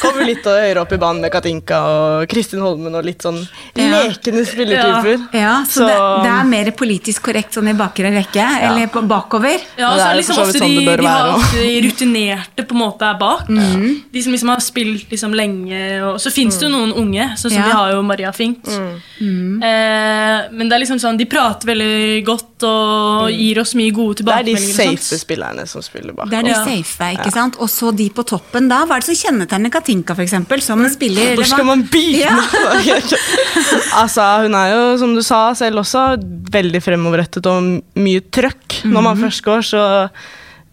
[0.01, 3.39] kommer vi litt høyere opp i banen med Katinka og Kristin Holmen og litt sånn
[3.75, 4.03] Ja.
[4.03, 5.27] lekende spillertyper.
[5.33, 9.59] Ja, så, Så- det, det er mer politisk korrekt sånn i bakre rekke, eller bakover?
[9.77, 11.81] Ja, og så er det liksom også så sånn de, det de har ofte de
[11.87, 13.47] rutinerte på en måte er bak.
[13.47, 15.79] De som liksom har spilt liksom lenge.
[16.03, 17.65] Og så fins det jo noen unge, sånn som Ja.
[17.65, 18.67] vi har jo Maria Fink.
[18.67, 24.17] Eh, men det er liksom sånn, de prater veldig godt og gir oss mye gode
[24.21, 24.59] tilbakemeldinger.
[24.75, 26.29] Det er de safe spillerne som spiller bak.
[26.29, 26.63] Det er de Ja.
[26.65, 27.55] safe, ikke sant?
[27.59, 28.85] Og så de på toppen da.
[28.85, 31.35] Hva er det som kjennetegner Katinka, for eksempel, som spiller?
[31.35, 32.43] Hvor skal man begynne?
[32.85, 32.95] Ja.
[34.01, 36.05] altså, hun er jo, som du sa selv også,
[36.53, 39.03] veldig fremoverrettet og mye trøkk når Mhm.
[39.03, 40.09] man først går, så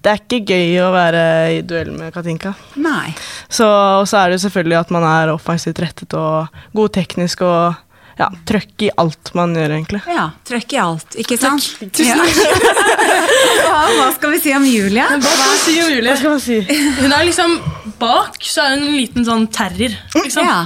[0.02, 2.54] det er ikke gøy å være i duell med Katinka.
[2.76, 3.14] Nei.
[3.48, 3.64] Så,
[4.00, 7.76] og så er det jo selvfølgelig at man er offensivt rettet og god teknisk og
[8.20, 10.00] ja, trøkk i alt man gjør, egentlig.
[10.10, 11.70] Ja, trøkk i alt, ikke sant?
[11.80, 13.78] Tusen Ja.
[13.96, 15.06] hva, skal vi si om Julia?
[15.14, 16.10] Hva skal vi si om Julia?
[16.12, 16.58] Hva skal man si?
[17.00, 17.56] Hun er liksom
[18.00, 19.96] bak, så er hun en liten sånn terrier.
[20.16, 20.44] Liksom.
[20.44, 20.60] Ja.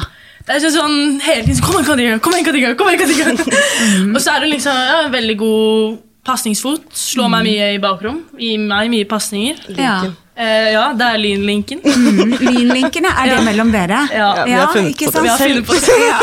[0.45, 2.19] Det er sånn, sånn hele tiden Kom igjen, Katinka!
[2.21, 2.73] Kom igjen, Katinka!
[2.77, 3.62] Kom igjen, Katinka!
[4.14, 6.90] Og så er hun liksom ja, veldig god pasningsfot.
[6.97, 8.21] Slår meg mye i bakrom.
[8.40, 9.62] Gir meg mye pasninger.
[9.79, 9.97] Ja.
[10.37, 11.79] Eh, ja, det er lynlinken.
[11.85, 13.42] Mm, Lynlinkene, er det Ja.
[13.47, 14.01] mellom dere?
[14.12, 15.23] Ja, vi har funnet ikke på det.
[15.23, 15.99] Vi har funnet på det.
[16.01, 16.18] Ja.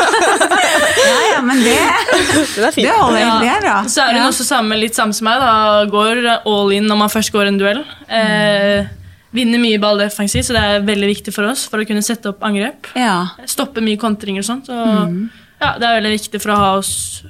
[1.36, 2.88] ja, men det, Det er fint.
[2.88, 3.19] det holder.
[3.21, 3.39] Ja.
[3.39, 3.76] Det er bra.
[3.88, 4.28] Så er hun Ja.
[4.28, 5.39] også samme, litt samme som meg.
[5.39, 7.84] Da går all in når man først går en duell.
[8.10, 8.86] Eh,
[9.34, 12.28] vinner mye ball defensivt, så det er veldig viktig for oss for å kunne sette
[12.34, 12.91] opp angrep.
[13.00, 13.28] Ja.
[13.47, 14.65] Stoppe mye kontringer og sånt.
[14.67, 15.30] Så Mm.
[15.62, 17.24] ja, det er veldig viktig for å ha oss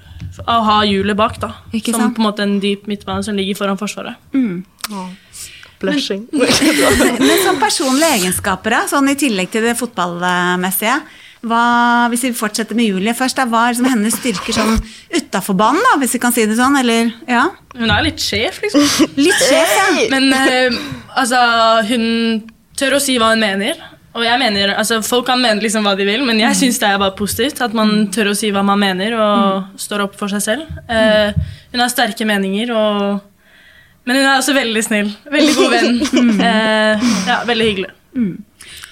[0.47, 1.51] å ha hjulet bak, da.
[1.73, 2.15] Ikke som sant?
[2.15, 4.15] på en måte en dyp midtbane som ligger foran forsvaret.
[5.81, 6.27] Blushing.
[7.27, 10.99] Men som personlige egenskaper, da, sånn i tillegg til det fotballmessige,
[11.41, 11.61] hva,
[12.13, 14.75] hvis vi fortsetter med Julie først, da, hva er liksom hennes styrker sånn
[15.15, 16.77] utafor banen, da, hvis vi kan si det sånn?
[16.77, 17.47] Eller, ja?
[17.73, 18.85] Hun er litt sjef, liksom.
[19.17, 19.87] Litt sjef, ja.
[20.13, 20.77] Men uh,
[21.17, 21.39] altså,
[21.89, 22.05] hun
[22.77, 23.81] tør å si hva hun mener.
[24.11, 26.89] Og jeg mener, altså Folk kan mene liksom hva de vil, men jeg syns det
[26.89, 27.63] er bare positivt.
[27.63, 29.81] At man tør å si hva man mener, og mm.
[29.81, 30.79] står opp for seg selv.
[30.91, 31.33] Uh,
[31.73, 33.21] hun har sterke meninger, og,
[34.05, 35.11] men hun er også veldig snill.
[35.31, 35.99] Veldig god venn.
[36.39, 37.91] Uh, ja, Veldig hyggelig.
[38.17, 38.39] Mm.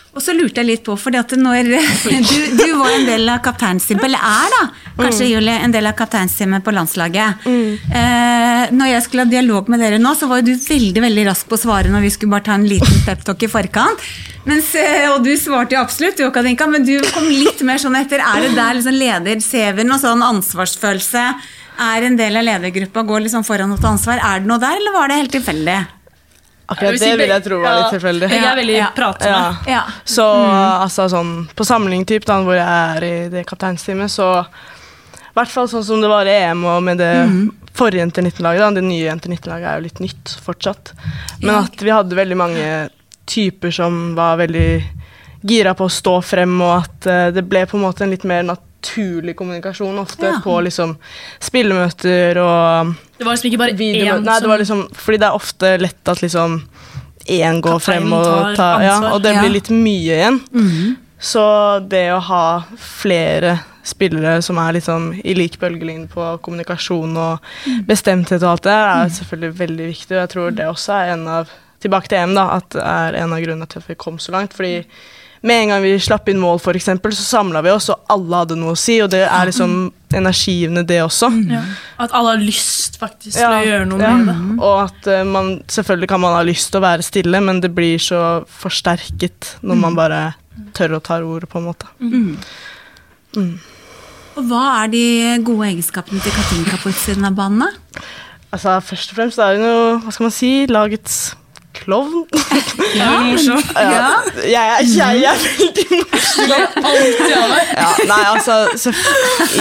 [0.09, 1.67] Og så lurte jeg litt på, for når
[2.29, 4.61] du, du, var en del av kapteinsteamet, eller er da,
[4.97, 5.29] kanskje mm.
[5.29, 7.45] Julie, en del av kapteinsteamet på landslaget.
[7.45, 7.93] Mm.
[8.01, 11.27] Eh, når jeg skulle ha dialog med dere nå, så var jo du veldig veldig
[11.29, 14.09] rask på å svare når vi skulle bare ta en liten peptalk i forkant.
[14.49, 17.95] Mens, eh, og du svarte jo absolutt, du, Katinka, men du kom litt mer sånn
[18.01, 18.19] etter.
[18.19, 19.39] Er det der liksom leder
[19.77, 21.29] vi noe sånn ansvarsfølelse?
[21.79, 24.19] Er en del av ledergruppa går liksom foran og tar ansvar?
[24.19, 25.77] Er det noe der, eller var det helt tilfeldig?
[26.69, 28.27] Akkurat det vil jeg tro var litt tilfeldig.
[28.29, 28.89] Jeg er veldig ja.
[28.93, 29.71] pratende.
[29.71, 29.79] Ja.
[30.05, 30.57] Så mm.
[30.83, 35.49] altså sånn på samling typ, da, hvor jeg er i det kapteinsteamet, så i hvert
[35.49, 37.41] fall sånn som det var i EM og med det mm.
[37.79, 38.77] forrige Jenter 19-laget.
[38.77, 40.93] Det nye Jenter 19-laget er jo litt nytt fortsatt.
[41.41, 42.69] Men at vi hadde veldig mange
[43.29, 44.69] typer som var veldig
[45.49, 48.25] gira på å stå frem, og at uh, det ble på en måte en litt
[48.27, 50.39] mer nat naturlig kommunikasjon ofte ja.
[50.43, 50.95] på liksom
[51.39, 55.35] spillemøter og Det var liksom ikke bare én Nei, det var liksom Fordi det er
[55.35, 56.61] ofte lett at liksom
[57.29, 60.39] én går frem og tar Ja, og det blir litt mye igjen.
[60.51, 60.95] Mm -hmm.
[61.19, 67.39] Så det å ha flere spillere som er liksom i lik bølgelengde på kommunikasjon og
[67.67, 67.85] mm.
[67.85, 69.09] bestemthet og alt det, er mm.
[69.09, 70.15] selvfølgelig veldig viktig.
[70.15, 71.47] Og jeg tror det også er en av
[71.79, 74.31] Tilbake til EM, da, at det er en av grunnene til at vi kom så
[74.31, 74.53] langt.
[74.53, 74.83] fordi
[75.41, 78.41] med en gang vi slapp inn mål, for eksempel, så samla vi oss, og alle
[78.41, 78.97] hadde noe å si.
[79.03, 79.75] Og det er liksom
[80.15, 81.29] energigivende, det også.
[81.31, 81.53] Mm.
[81.53, 81.61] Ja.
[82.03, 84.11] At alle har lyst faktisk ja, til å gjøre noe ja.
[84.17, 84.37] med det.
[84.57, 87.71] Og at uh, man Selvfølgelig kan man ha lyst til å være stille, men det
[87.75, 88.21] blir så
[88.61, 89.83] forsterket når mm.
[89.85, 90.21] man bare
[90.75, 91.91] tør å ta ordet, på en måte.
[92.03, 92.31] Mm.
[93.37, 93.51] mm.
[94.39, 95.03] Og hva er de
[95.43, 97.79] gode egenskapene til Katinka på utsiden av banen?
[98.49, 101.17] Altså, først og fremst er hun jo, hva skal man si, lagets
[101.83, 102.25] klovn.
[102.97, 103.59] Ja, morsom.
[103.75, 104.15] Ja.
[104.41, 106.53] Jeg, jeg, er veldig morsom.
[107.77, 108.93] Ja, nei, altså,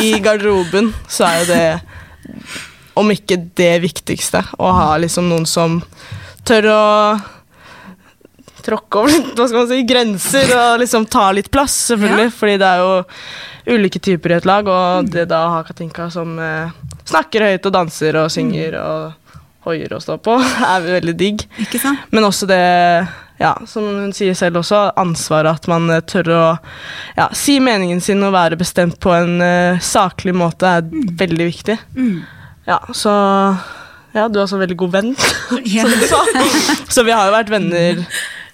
[0.00, 2.38] I garderoben så er jo det,
[2.98, 5.83] om ikke det viktigste, å ha liksom noen som
[6.48, 6.85] tør å
[8.68, 12.28] tråkke over hva skal man si, grenser og liksom ta litt plass, selvfølgelig.
[12.28, 12.35] Ja.
[12.40, 16.09] Fordi det er jo ulike typer i et lag, og det da å ha Katinka
[16.12, 16.74] som eh,
[17.09, 20.37] snakker høyt og danser og synger og hoier å stå på,
[20.73, 21.44] er veldig digg.
[21.62, 22.07] Ikke sant?
[22.14, 22.61] Men også det,
[23.40, 26.44] ja, som hun sier selv også, ansvaret at man eh, tør å
[27.18, 31.12] ja, si meningen sin og være bestemt på en uh, saklig måte, er mm.
[31.21, 31.79] veldig viktig.
[31.99, 32.16] Mm.
[32.68, 33.12] Ja, så
[34.16, 36.23] Ja, du er også en veldig god venn, som du sa.
[36.90, 38.03] Så vi har jo vært venner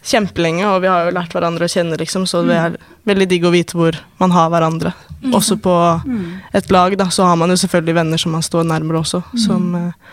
[0.04, 2.76] kjempelenge, og vi har jo lært hverandre å kjenne, liksom, så det er
[3.08, 4.92] veldig digg å vite hvor man har hverandre.
[5.22, 5.32] Mm.
[5.38, 5.72] Også på
[6.04, 6.26] mm.
[6.60, 9.40] et lag, da, så har man jo selvfølgelig venner som man står nærmere også, mm.
[9.46, 10.12] som uh,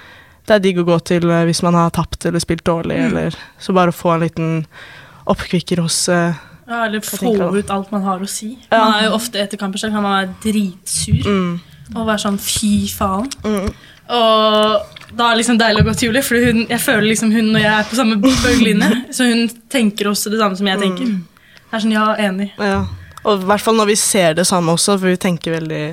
[0.51, 3.07] det er digg å gå til eh, hvis man har tapt eller spilt dårlig, mm.
[3.09, 4.53] eller så bare få en liten
[5.31, 6.35] oppkvikker hos uh,
[6.67, 8.53] Ja, eller få ut alt man har å si.
[8.69, 8.81] Ja.
[8.81, 11.51] Man er jo ofte etter kamper selv, kan man være dritsur mm.
[11.95, 13.29] og være sånn fy faen.
[13.45, 13.71] Mm.
[14.11, 17.31] Og da er det liksom deilig å gå til Julie, for hun, jeg føler liksom
[17.35, 18.89] hun og jeg er på samme bølgelinje.
[19.15, 21.11] så hun tenker også det samme som jeg tenker.
[21.11, 21.53] Mm.
[21.61, 22.49] Det er sånn, ja, enig.
[22.59, 22.81] Ja.
[23.21, 25.85] Og i hvert fall når vi ser det samme også, for vi tenker veldig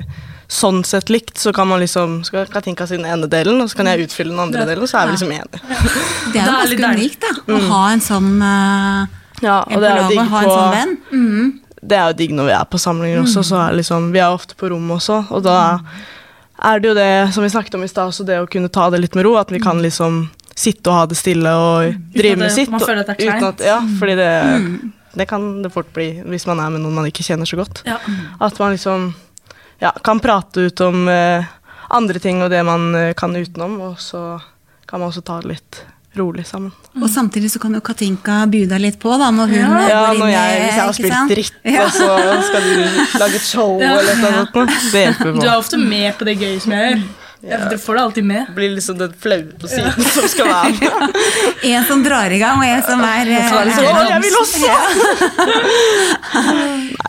[0.49, 3.89] sånn sett likt, så kan man liksom skal Katinka sin ene delen, og så kan
[3.91, 5.61] jeg utfylle den andre delen, og så er vi liksom enige.
[6.33, 7.33] Det er jo ganske unikt, da.
[7.53, 10.95] Å ha en sånn uh, Ja, og det er jo digg på sånn venn.
[11.13, 11.51] Mm.
[11.79, 14.33] Det er jo digg når vi er på samlinger også, så er liksom Vi er
[14.33, 15.59] ofte på rommet også, og da
[16.59, 18.89] er det jo det som vi snakket om i stad, også det å kunne ta
[18.91, 20.25] det litt med ro, at vi kan liksom
[20.59, 22.73] sitte og ha det stille og drive med sitt.
[22.73, 23.63] Man føler at det er kleint.
[23.63, 24.31] Ja, fordi det,
[24.65, 24.73] mm.
[25.21, 27.85] det kan det fort bli hvis man er med noen man ikke kjenner så godt.
[27.87, 28.01] Ja.
[28.43, 29.13] At man liksom
[29.79, 31.45] ja, kan prate ut om eh,
[31.89, 34.39] andre ting og det man eh, kan utenom, og så
[34.89, 35.81] kan man også ta det litt
[36.17, 36.71] rolig sammen.
[36.93, 37.03] Mm.
[37.03, 39.83] Og samtidig så kan jo Katinka by deg litt på, da, når hun ja.
[39.89, 41.85] ja når jeg, hvis jeg har spilt dritt, ja.
[41.85, 42.09] og så
[42.49, 43.95] skal du lage et show ja.
[43.99, 44.77] eller noe sånt.
[44.91, 45.39] Det hjelper på.
[45.39, 47.07] Du er ofte med på det gøye som jeg gjør.
[47.41, 47.57] Ja.
[47.69, 48.45] Dere får det alltid med.
[48.55, 51.15] Blir liksom den flaue på siden som skal være med.
[51.71, 54.71] en som drar i gang, og en som er, er liksom, Å, jeg vil også!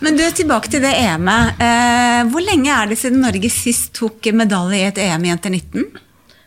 [0.06, 1.58] Men du, tilbake til det EM-et.
[1.66, 5.50] Eh, hvor lenge er det siden Norge sist tok medalje i et EM i Jenter
[5.56, 5.90] 19?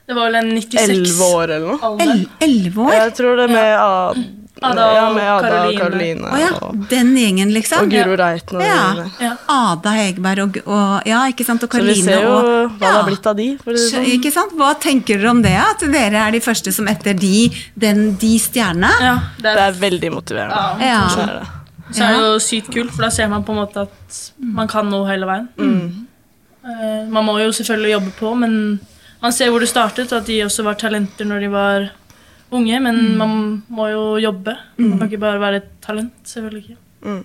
[0.04, 2.16] Det var vel en 96 Elleve år eller noe.
[2.44, 2.96] Elleve år?
[2.98, 4.16] Jeg tror det med ja.
[4.64, 6.30] Ada og ja, med Ada og Karoline.
[6.30, 6.52] Oh, ja.
[6.92, 7.86] Den gjengen, liksom.
[7.86, 8.60] Og Guro Reiten.
[8.60, 9.08] Og ja.
[9.22, 9.32] ja.
[9.52, 11.98] Ada Hegerberg og, og, ja, ikke sant, og Karoline.
[12.00, 13.50] Så vi ser jo og, hva det har blitt av de.
[13.84, 14.08] Sånn.
[14.16, 14.56] Ikke sant?
[14.60, 15.56] Hva tenker dere om det?
[15.60, 17.50] At dere er de første som etter de,
[17.80, 18.94] den, de stjernene?
[19.04, 20.88] Ja, det, er, det er veldig motiverende.
[20.88, 21.04] Ja.
[21.92, 24.72] så er det jo sykt kult, for da ser man på en måte at man
[24.72, 25.52] kan nå hele veien.
[26.64, 28.54] Eh, man må jo selvfølgelig jobbe på, men
[29.24, 31.90] man ser hvor det startet, og at de også var talenter når de var
[32.60, 32.80] unge.
[32.84, 33.38] Men man
[33.74, 34.56] må jo jobbe.
[34.80, 36.14] Man kan ikke bare være et talent.
[36.28, 37.22] selvfølgelig ikke.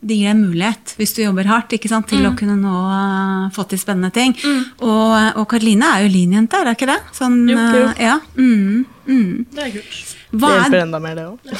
[0.00, 3.50] Det gir deg mulighet, hvis du jobber hardt, ikke sant, til å kunne nå uh,
[3.52, 4.32] få til spennende ting.
[4.80, 6.96] Og, og Karoline er jo linjente, er det ikke det?
[7.18, 7.82] Sånn, Jo, jo.
[7.90, 8.14] uh, Ja.
[8.38, 9.34] Mm, mm.
[9.52, 9.98] Det er kult.
[10.30, 11.52] Er, Det hjelper er, enda mer, det òg.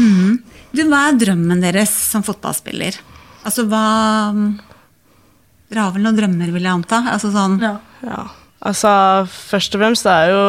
[0.76, 3.00] du, hva er drømmen deres som fotballspiller?
[3.42, 3.82] Altså hva
[5.70, 7.02] Dere har vel noen drømmer, vil jeg anta?
[7.14, 7.74] Altså sånn Ja.
[8.06, 8.22] Ja.
[8.60, 8.90] Altså,
[9.50, 10.42] først og fremst det er jo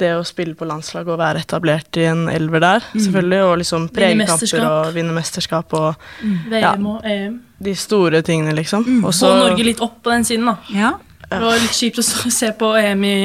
[0.00, 3.86] det å spille på landslag og være etablert i en elver der, selvfølgelig, og liksom
[3.94, 6.04] prege kamper og vinne mesterskap og
[6.50, 7.40] VM og EM.
[7.62, 8.86] de store tingene, liksom.
[9.04, 10.56] Og så Få Norge litt opp på den siden, da.
[10.74, 10.92] Ja.
[11.32, 12.04] Det var litt kjipt å
[12.40, 13.16] se på EM i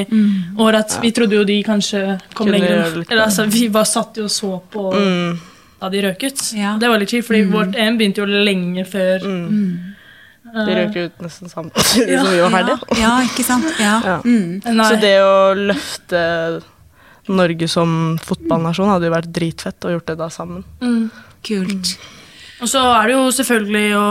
[0.64, 3.04] år at vi trodde jo de kanskje kom Kunne lenger.
[3.10, 5.38] Eller altså, Vi bare satt jo og så på mm,
[5.82, 6.48] da de røk ut.
[6.58, 6.78] Ja.
[6.80, 9.24] Det var litt kjipt, fordi vårt EM begynte jo lenge før.
[9.28, 9.94] mm.
[10.54, 12.78] De eh, røk ut nesten samtidig som vi var ferdige.
[12.98, 13.68] Ja, ja, ikke sant?
[13.80, 13.96] Ja.
[14.06, 14.18] Ja.
[14.26, 14.62] Mm.
[14.64, 16.22] Så det å løfte
[17.28, 17.90] Norge som
[18.24, 20.64] fotballnasjon hadde jo vært dritfett å gjort det da sammen.
[20.82, 21.10] mm.
[21.48, 21.92] Kult.
[22.60, 24.08] Og så er det jo selvfølgelig å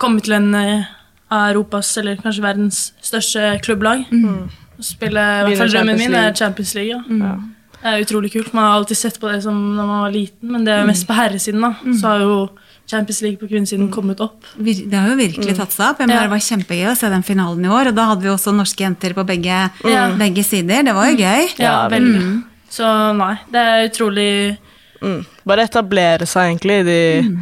[0.00, 4.06] komme til en av Europas, eller kanskje verdens største klubblag.
[4.08, 6.96] Å Spille, i hvert fall drømmen min er Champions League.
[6.96, 7.20] Ja.
[7.20, 7.34] Ja.
[7.76, 8.54] Det er utrolig kult.
[8.56, 11.06] Man har alltid sett på det som når man var liten, men det er mest
[11.06, 11.60] på herresiden.
[11.62, 11.74] da.
[12.00, 12.38] Så har jo
[12.86, 14.44] Champions League på kvinnesiden kommet opp.
[14.56, 15.98] Det har jo virkelig tatt seg opp.
[15.98, 16.28] Jeg mener, Ja.
[16.28, 17.88] Det var kjempegøy å se den finalen i år.
[17.88, 20.10] Og da hadde vi også norske jenter på begge, Ja.
[20.16, 20.82] begge sider.
[20.84, 21.58] Det var jo gøy.
[21.58, 22.22] Ja, veldig.
[22.22, 22.44] Mm.
[22.70, 24.58] Så nei, det er utrolig
[25.02, 25.26] Mm.
[25.44, 27.38] Bare etablere seg egentlig i de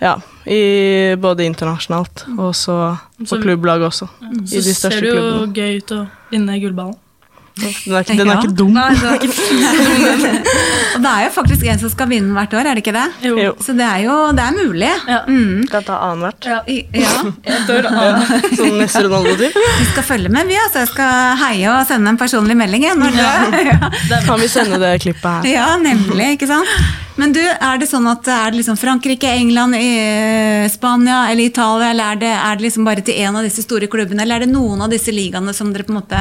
[0.00, 4.08] Ja, i både internasjonalt og så på Så- klubblag også.
[4.22, 5.54] I Så de ser det jo klubbene.
[5.54, 6.96] gøy ut å vinne gullballen.
[7.58, 8.38] Den er ikke, den er Ja.
[8.42, 8.72] ikke dum.
[8.76, 9.32] Nei, det er ikke
[10.98, 13.06] det er jo faktisk en som skal vinne hvert år, er det ikke det?
[13.28, 13.52] Jo.
[13.62, 14.90] Så det er jo det er mulig.
[15.08, 15.20] Ja.
[15.28, 15.64] Mm.
[15.68, 16.48] Skal ta annethvert.
[16.48, 16.60] Ja.
[16.98, 17.58] Ja,
[18.58, 19.58] Sånn neste Ronaldo-typ.
[19.58, 20.58] Vi skal følge med, vi.
[20.64, 20.84] altså.
[20.84, 22.86] Jeg skal heie og sende en personlig melding.
[22.88, 23.90] jeg, ja.
[24.10, 25.52] det, Kan vi sende det klippet her?
[25.58, 26.34] ja, nemlig.
[26.38, 26.70] ikke sant?
[27.18, 29.74] Men du, er det sånn at er det liksom Frankrike, England,
[30.70, 33.88] Spania eller Italia, eller er det, er det liksom bare til én av disse store
[33.90, 36.20] klubbene, eller er det noen av disse ligaene som dere på en måte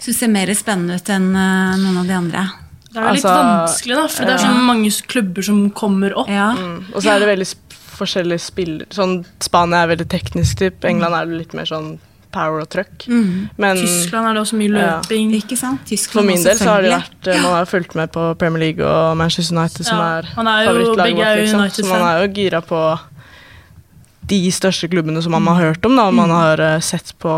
[0.00, 2.44] syns ser mer spennende ut enn eh, noen av de andre?
[2.90, 6.14] Det er jo litt Altså, vanskelig, da, for det er så mange klubber som kommer
[6.18, 6.30] opp.
[6.32, 6.50] Ja.
[6.58, 6.78] Mm.
[6.94, 7.66] Og så er det veldig sp
[8.00, 8.86] forskjellige spillere.
[8.96, 10.86] Sånn, Spania er veldig teknisk typ.
[10.88, 11.98] England er litt mer sånn
[12.32, 13.08] power og trøkk.
[13.10, 15.00] Men Tyskland er det også mye Ja.
[15.02, 15.34] løping.
[15.36, 15.82] Ikke sant?
[15.84, 18.58] Tyskland for min del så har det vært eh, Man har fulgt med på Premier
[18.60, 21.36] League og Manchester United, som Ja, er er favorittlaget vårt.
[21.36, 21.84] Liksom.
[21.84, 22.80] Så man er jo gira på
[24.30, 27.30] de største klubbene som man har hørt om, da, og man har eh, sett på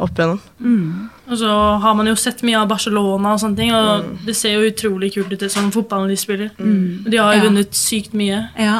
[0.00, 0.40] opp igjennom.
[0.60, 1.08] Mm.
[1.28, 1.50] Og så
[1.82, 5.12] har man jo sett mye av Barcelona og sånne ting, og det ser jo utrolig
[5.14, 6.50] kult ut som fotballen de spiller.
[6.58, 7.04] Mm.
[7.10, 7.44] De har jo Ja.
[7.48, 8.40] vunnet sykt mye.
[8.58, 8.78] Ja.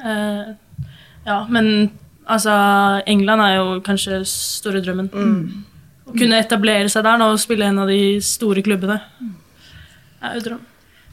[0.00, 0.54] Uh,
[1.26, 1.90] ja, men
[2.28, 2.52] altså
[3.06, 5.10] England er jo kanskje store drømmen.
[6.06, 9.00] Å kunne etablere seg der nå og spille en av de store klubbene.
[10.22, 10.60] er jo drøm.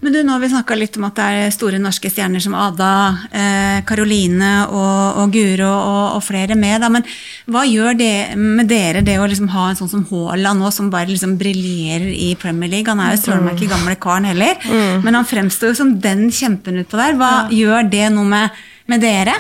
[0.03, 2.55] Men du, nå har vi snakka litt om at det er store norske stjerner som
[2.59, 2.89] Ada,
[3.31, 6.81] eh, Karoline og, og Guro og, og flere med.
[6.83, 6.89] Da.
[6.91, 7.05] Men
[7.47, 10.89] hva gjør det med dere, det å liksom ha en sånn som Haaland nå, som
[10.91, 12.91] bare liksom briljerer i Premier League?
[12.91, 14.59] Han er jo søren meg ikke gamle karen heller,
[15.05, 17.15] men han fremstår jo som den kjempen utpå der.
[17.19, 19.37] Hva gjør det noe med, med dere?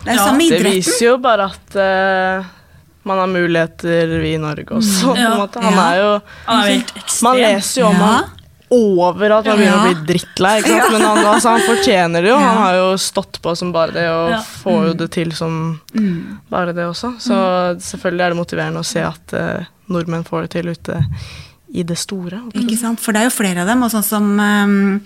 [0.00, 2.52] Det er jo Ja, samme Det viser jo bare at uh
[3.06, 5.12] man har muligheter vi i Norge også.
[5.12, 5.28] På Ja.
[5.30, 5.60] en måte.
[5.62, 6.08] Han er jo.
[7.22, 8.06] Man leser jo om Ja.
[8.16, 8.32] han
[8.70, 9.46] overalt.
[9.46, 9.82] Man begynner Ja.
[9.84, 10.56] å bli drittlei.
[10.92, 12.36] Men han, altså, han fortjener det jo.
[12.38, 12.48] Ja.
[12.50, 14.42] Han har jo stått på som bare det, og Ja.
[14.64, 16.38] får jo det til som Mm.
[16.50, 17.14] bare det også.
[17.20, 17.34] Så
[17.80, 21.04] selvfølgelig er det motiverende å se at uh, nordmenn får det til ute
[21.74, 22.38] i det store.
[22.54, 23.00] Ikke sant?
[23.00, 25.00] For det er jo flere av dem, og sånn som um,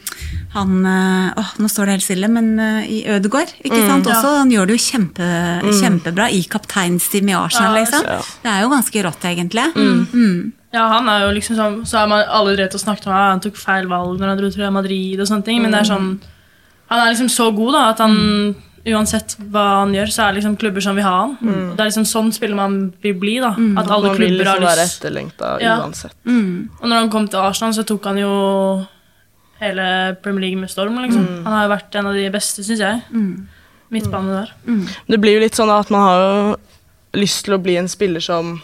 [0.53, 3.55] han Å, uh, Nå står det helt stille, men uh, i Ødegård.
[3.65, 4.07] Ikke sant?
[4.07, 4.13] Ja.
[4.21, 5.29] Også, han gjør det jo kjempe,
[5.81, 8.05] kjempebra i kapteinsteam i Arsenal, Ja, liksom.
[8.07, 8.19] ja.
[8.45, 9.67] Det er jo ganske rått, egentlig.
[9.75, 10.53] Mm.
[10.73, 13.33] Ja, han er jo liksom sånn Så har man alle drevet og snakket om at
[13.33, 15.89] han tok feil valg når han dro til Madrid og sånne ting, men det er
[15.91, 16.11] sånn
[16.91, 18.19] Han er liksom så god, da, at han
[18.89, 21.35] Uansett hva han gjør, så er det liksom klubber som vil ha han.
[21.45, 21.65] Mm.
[21.77, 23.51] Det er liksom sånn spiller man vil bli, da.
[23.53, 25.75] At alle Man klubber vil liksom være lyst etterlengta Ja.
[25.83, 26.15] uansett.
[26.25, 26.71] Mm.
[26.81, 28.87] Og når han kom til Arsenal, så tok han jo
[29.61, 30.97] hele Premier League med storm.
[30.97, 31.45] Liksom.
[31.45, 33.03] Han har jo vært en av de beste, syns jeg.
[33.91, 34.55] Midtbane der.
[35.13, 36.57] Det blir jo litt sånn at man har jo
[37.21, 38.63] lyst til å bli en spiller som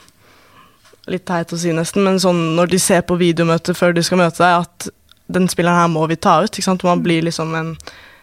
[1.07, 4.19] Litt teit å si nesten, men sånn når de ser på videomøtet før de skal
[4.19, 4.89] møte deg, at
[5.31, 6.51] den spilleren her må vi ta ut.
[6.51, 6.83] Ikke sant?
[6.87, 7.77] Man blir liksom en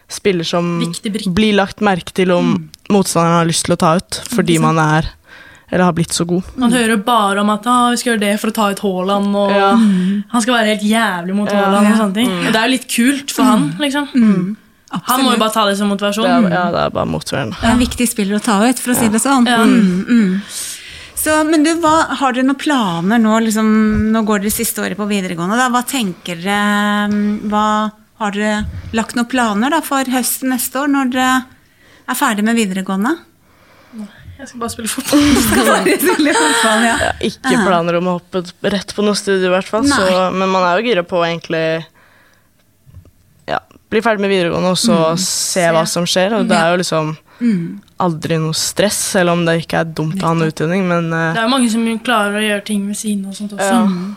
[0.08, 0.66] spiller som
[1.34, 2.54] blir lagt merke til om
[2.92, 5.08] motstanderen har lyst til å ta ut, fordi man er
[5.72, 6.42] eller har blitt så god.
[6.60, 9.32] Man hører bare om at ah, vi skal gjøre det for å ta ut Haaland,
[9.34, 9.70] og Ja.
[10.30, 11.64] han skal være helt jævlig mot Ja.
[11.64, 11.88] Haaland.
[11.88, 12.30] og sånne ting.
[12.30, 14.08] Og det er jo litt kult for han, liksom.
[14.14, 14.56] Mm.
[15.08, 16.22] Han må jo bare ta det som motivasjon.
[16.22, 17.56] Det er, ja, det er bare motiverende.
[17.58, 19.48] Det er en viktig spiller å ta ut, for å si det sånn.
[19.50, 19.64] Ja.
[21.24, 23.38] Så, men du, hva, Har dere noen planer nå?
[23.46, 23.68] Liksom,
[24.12, 25.56] nå går dere siste året på videregående.
[25.56, 25.70] Da.
[25.72, 27.66] Hva tenker dere mm, hva,
[28.20, 31.38] Har dere lagt noen planer da, for høsten neste år, når dere
[32.04, 33.14] er ferdig med videregående?
[34.34, 35.24] Jeg skal bare spille fotball.
[35.70, 36.94] bare spille fotball ja.
[37.24, 39.86] ikke planer om å hoppe rett på noe studie, i hvert fall.
[39.88, 41.64] Så, men man er jo gira på å egentlig
[43.94, 45.20] bli ferdig med videregående og så mm.
[45.22, 46.34] se hva som skjer.
[46.40, 47.64] Og det er jo liksom mm.
[48.04, 51.32] aldri noe stress, selv om det ikke er dumt å ha en utdanning, men uh,
[51.36, 53.70] Det er mange som klarer å gjøre ting ved siden og sånt også.
[53.70, 53.82] Ja.
[53.88, 54.12] Mm.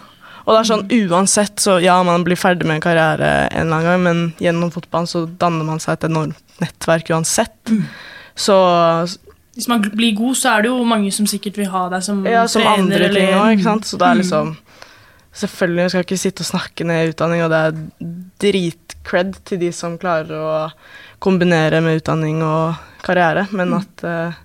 [0.47, 3.81] Og det er sånn uansett, så ja, man blir ferdig med en karriere en eller
[3.81, 7.57] annen gang, men gjennom fotballen så danner man seg et enormt nettverk uansett.
[7.67, 7.81] Mm.
[8.37, 8.55] Så
[9.57, 12.21] Hvis man blir god, så er det jo mange som sikkert vil ha deg som,
[12.23, 12.77] ja, som trener.
[12.85, 13.89] Andre ting også, ikke sant?
[13.89, 14.55] Så det er liksom
[15.37, 17.81] Selvfølgelig, vi skal ikke sitte og snakke ned utdanning, og det er
[18.41, 20.53] dritcred til de som klarer å
[21.23, 23.77] kombinere med utdanning og karriere, men mm.
[23.77, 24.39] at uh,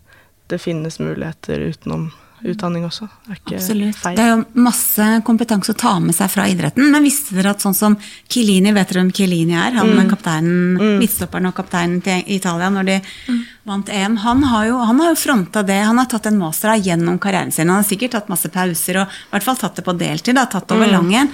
[0.52, 2.10] det finnes muligheter utenom
[2.44, 3.06] utdanning også.
[3.26, 3.98] Det er ikke Absolutt.
[3.98, 4.16] feil.
[4.18, 6.88] Det er jo masse kompetanse å ta med seg fra idretten.
[6.90, 7.96] Men visste dere at sånn som
[8.32, 9.76] Kilini, vet dere hvem Kilini er?
[9.78, 10.10] Han mm.
[10.10, 10.96] kapteinen, mm.
[11.02, 13.40] midtstopperen og kapteinen til Italia når de mm.
[13.70, 14.16] vant EM.
[14.24, 15.78] Han har jo, han har jo fronta det.
[15.86, 17.70] Han har tatt en master gjennom karrieren sin.
[17.70, 20.38] Han har sikkert tatt masse pauser og i hvert fall tatt det på deltid.
[20.38, 20.94] Da, tatt over mm.
[20.96, 21.30] lang en.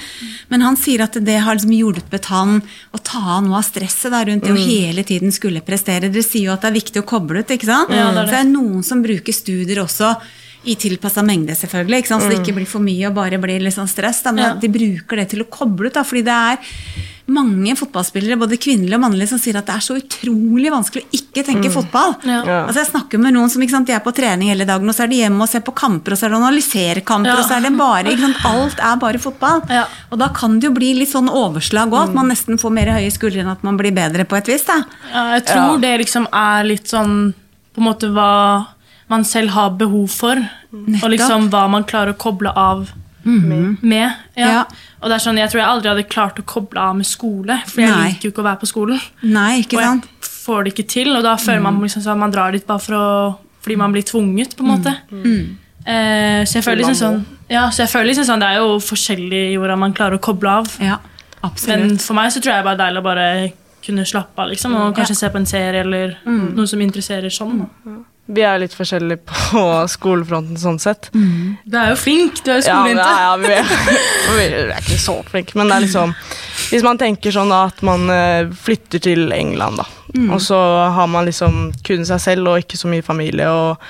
[0.53, 2.59] Men han sier at det har liksom hjulpet han
[2.93, 4.67] å ta noe av stresset da, rundt det å mm.
[4.69, 6.13] hele tiden skulle prestere.
[6.13, 7.95] Dere sier jo at det er viktig å koble ut, ikke sant?
[7.95, 8.29] Ja, det, er det.
[8.29, 10.13] Så det er noen som bruker studier også
[10.65, 12.59] i tilpassa mengde, selvfølgelig, så det ikke mm.
[12.59, 14.25] blir for mye og bare blir litt sånn stress.
[14.25, 14.57] Da, men ja.
[14.59, 15.95] de bruker det til å koble ut.
[15.95, 16.59] Da, fordi det er
[17.29, 21.19] mange fotballspillere, både kvinnelige og mannlige, som sier at det er så utrolig vanskelig å
[21.19, 21.75] ikke tenke mm.
[21.75, 22.15] fotball.
[22.25, 22.41] Ja.
[22.63, 25.05] Altså Jeg snakker med noen som sant, de er på trening hele dagen, og så
[25.05, 27.43] er de hjemme og ser på kamper, og så er det analysere kamper, ja.
[27.43, 29.61] og så er det bare sant, Alt er bare fotball.
[29.73, 29.85] Ja.
[30.09, 32.95] Og da kan det jo bli litt sånn overslag òg, at man nesten får mer
[32.97, 34.65] høye skuldre enn at man blir bedre på et vis.
[34.69, 34.81] Da.
[35.13, 37.19] Ja, jeg tror det liksom er litt sånn
[37.77, 38.33] på en måte hva
[39.09, 40.41] man selv har behov for,
[40.71, 41.05] Nettopp.
[41.05, 42.89] og liksom hva man klarer å koble av
[43.25, 43.79] mm.
[43.81, 44.11] med.
[44.35, 44.49] Ja.
[44.49, 44.65] Ja.
[45.01, 47.61] Og det er sånn, Jeg tror jeg aldri hadde klart å koble av med skole,
[47.69, 48.09] for jeg Nei.
[48.09, 49.07] liker jo ikke å være på skolen.
[49.23, 50.09] Nei, ikke sant?
[50.09, 51.69] Og jeg får det ikke til, og da føler mm.
[51.71, 53.07] man liksom sånn, at man drar dit bare for å,
[53.65, 54.95] fordi man blir tvunget, på en måte.
[55.13, 55.25] Mm.
[55.25, 55.57] mm.
[55.89, 58.75] Eh, så jeg føler liksom sånn, ja, så jeg føler liksom sånn, det er jo
[58.83, 60.75] forskjellig i hvordan man klarer å koble av.
[60.85, 60.99] Ja,
[61.41, 61.87] absolutt.
[61.87, 63.29] Men for meg så tror jeg bare det er deilig å bare
[63.87, 66.51] kunne slappe av, liksom, og kanskje se på en serie eller mm.
[66.59, 67.63] noe som interesserer sånn.
[67.87, 67.97] Ja.
[68.29, 69.63] Vi er litt forskjellige på
[69.97, 71.09] skolefronten sånn sett.
[71.15, 71.57] Mm.
[71.65, 73.07] Du er jo flink, du er jo skolejente.
[73.07, 73.73] Ja, ja, vi, er,
[74.37, 76.15] vi er ikke så flinke, men det er liksom
[76.69, 80.29] Hvis man tenker sånn at man eh, flytter til England, da, mm.
[80.37, 80.61] og så
[80.93, 83.89] har man liksom kun seg selv og ikke så mye familie og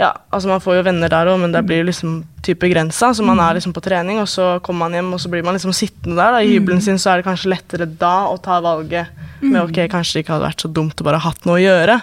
[0.00, 3.10] ja, altså Man får jo venner der òg, men det blir liksom type grensa.
[3.12, 5.58] Så man er liksom på trening, og så kommer man hjem, og så blir man
[5.58, 6.32] liksom sittende der.
[6.32, 9.78] da, I hybelen sin så er det kanskje lettere da å ta valget med ok,
[9.92, 11.96] kanskje det ikke hadde vært så dumt å bare hatt noe å gjøre.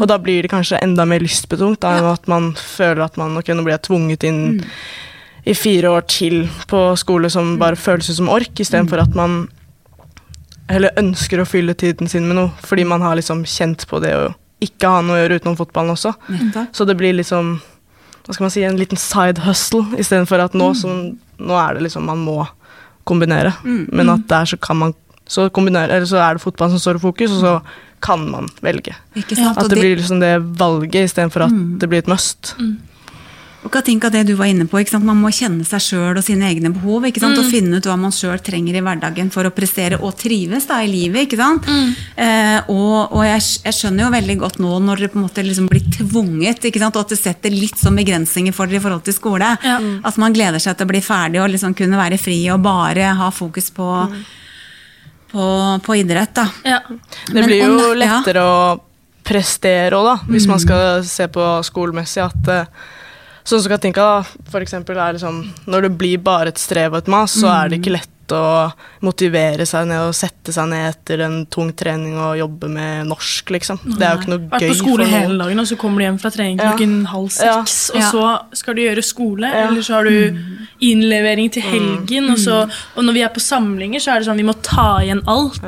[0.00, 3.36] Og da blir det kanskje enda mer lystbetont da, enn at man føler at man
[3.40, 4.64] ok, nå blir jeg tvunget inn mm.
[5.52, 9.46] i fire år til på skole som bare føles som ork, istedenfor at man
[10.68, 14.12] heller ønsker å fylle tiden sin med noe, fordi man har liksom kjent på det
[14.18, 16.12] og ikke ha noe å gjøre utenom fotballen også.
[16.28, 16.72] Mm.
[16.74, 17.58] Så det blir liksom
[18.28, 20.76] hva skal man si, en liten side hustle, istedenfor at nå, mm.
[20.76, 20.96] som,
[21.40, 22.42] nå er det liksom man må
[23.08, 23.54] kombinere.
[23.64, 23.86] Mm.
[23.96, 24.92] Men at der så kan man
[25.28, 27.54] så, eller så er det fotballen som står i fokus, og så
[28.00, 28.94] kan man velge.
[29.14, 31.78] At det blir liksom det valget istedenfor at mm.
[31.82, 32.54] det blir et must.
[32.58, 32.76] Mm.
[33.66, 36.70] Og Katinka, det du var inne på, Man må kjenne seg sjøl og sine egne
[36.70, 37.04] behov.
[37.04, 37.36] ikke sant?
[37.36, 37.42] Mm.
[37.42, 40.78] Og finne ut hva man sjøl trenger i hverdagen for å prestere og trives da
[40.82, 41.26] i livet.
[41.26, 41.66] ikke sant?
[41.66, 41.90] Mm.
[42.16, 45.42] Eh, og, og jeg, jeg, skjønner jo veldig godt nå når det på en måte
[45.42, 46.96] liksom blir tvunget, ikke sant?
[46.96, 49.50] og at det setter litt sånn begrensninger for dere i forhold til skole.
[49.66, 49.78] Ja.
[50.06, 53.10] At man gleder seg til å bli ferdig og liksom kunne være fri og bare
[53.18, 54.22] ha fokus på, mm.
[55.32, 55.46] På,
[55.84, 56.34] på, idrett.
[56.34, 56.46] da.
[56.64, 56.80] Ja.
[57.26, 58.52] Det blir jo om, lettere ja.
[58.52, 60.64] å prestere òg, da, hvis man mm.
[60.64, 62.24] skal se på skolemessig.
[62.24, 62.86] at uh,
[63.48, 65.38] Sånn som Katinka, da, for eksempel, er liksom
[65.72, 68.68] Når det blir bare et strev og et mas, så er det ikke lett å
[69.04, 73.52] motivere seg ned og sette seg ned etter en tung trening og jobbe med norsk,
[73.56, 73.80] liksom.
[73.94, 74.52] Det er jo ikke noe gøy.
[74.52, 77.10] Vært på skole hele dagen, og så kommer du hjem fra trening klokken ja.
[77.14, 77.98] halv seks, ja.
[77.98, 79.66] og så skal du gjøre skole, ja.
[79.66, 80.46] eller så har du mm.
[80.90, 82.32] innlevering til helgen, mm.
[82.34, 82.62] og, så,
[82.94, 85.62] og når vi er på samlinger, så er det sånn vi må ta igjen alt.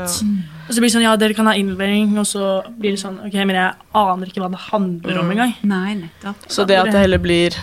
[0.71, 3.17] Og så blir det sånn, ja, dere kan ha innlevering, og så blir det sånn,
[3.27, 5.33] ok, men jeg aner ikke hva det handler om mm.
[5.35, 5.55] engang.
[5.67, 6.45] Nei, nettopp.
[6.47, 7.57] Så det at det heller blir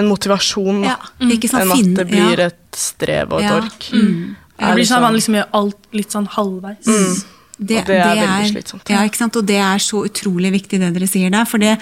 [0.00, 0.96] en motivasjon, ja.
[1.20, 1.32] mm.
[1.32, 2.48] enn at det blir ja.
[2.48, 3.90] et strev og et ork.
[3.92, 4.06] Mm.
[4.06, 4.30] mm.
[4.62, 6.86] Det blir sånn at man liksom gjør alt litt sånn halvveis.
[6.86, 7.14] Mm.
[7.62, 8.90] Det, og det er det veldig slitsomt.
[8.90, 9.38] Ja, ikke sant?
[9.38, 11.48] Og det er så utrolig viktig det dere sier der.
[11.48, 11.76] For det,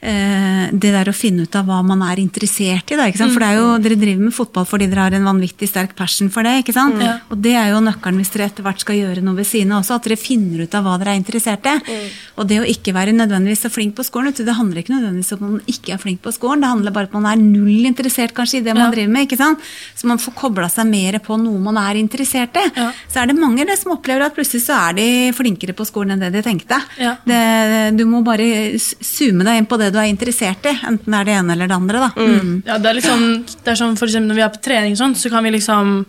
[0.00, 2.96] det der å finne ut av hva man er interessert i.
[2.96, 3.08] Da?
[3.12, 6.30] For det er jo, Dere driver med fotball fordi dere har en vanvittig sterk passion
[6.32, 6.54] for det.
[6.62, 6.96] ikke sant?
[6.96, 7.20] Mm.
[7.30, 9.82] Og det er jo nøkkelen hvis dere etter hvert skal gjøre noe ved siden av
[9.82, 11.74] også, at dere finner ut av hva dere er interessert i.
[11.84, 12.06] Mm.
[12.40, 15.42] Og det å ikke være nødvendigvis så flink på skolen, det handler ikke nødvendigvis om
[15.44, 17.84] at man ikke er flink på skolen, det handler bare om at man er null
[17.90, 18.90] interessert kanskje i det man Ja.
[18.94, 19.28] driver med.
[19.28, 19.58] ikke sant?
[19.94, 22.64] Så man får kobla seg mer på noe man er interessert i.
[22.76, 22.92] Ja.
[23.08, 26.12] Så er det mange det som opplever at plutselig så er de flinkere på skolen
[26.16, 26.80] enn det de tenkte.
[26.98, 27.16] Ja.
[27.26, 31.18] Det, du må bare zoome deg inn på det du er interessert i, enten det
[31.20, 32.00] er det ene eller det andre.
[32.06, 32.10] da.
[32.16, 32.54] Mm.
[32.66, 33.28] Ja, det er sånn,
[33.64, 36.00] det er sånn for eksempel når vi er på trening, sånn, så kan vi liksom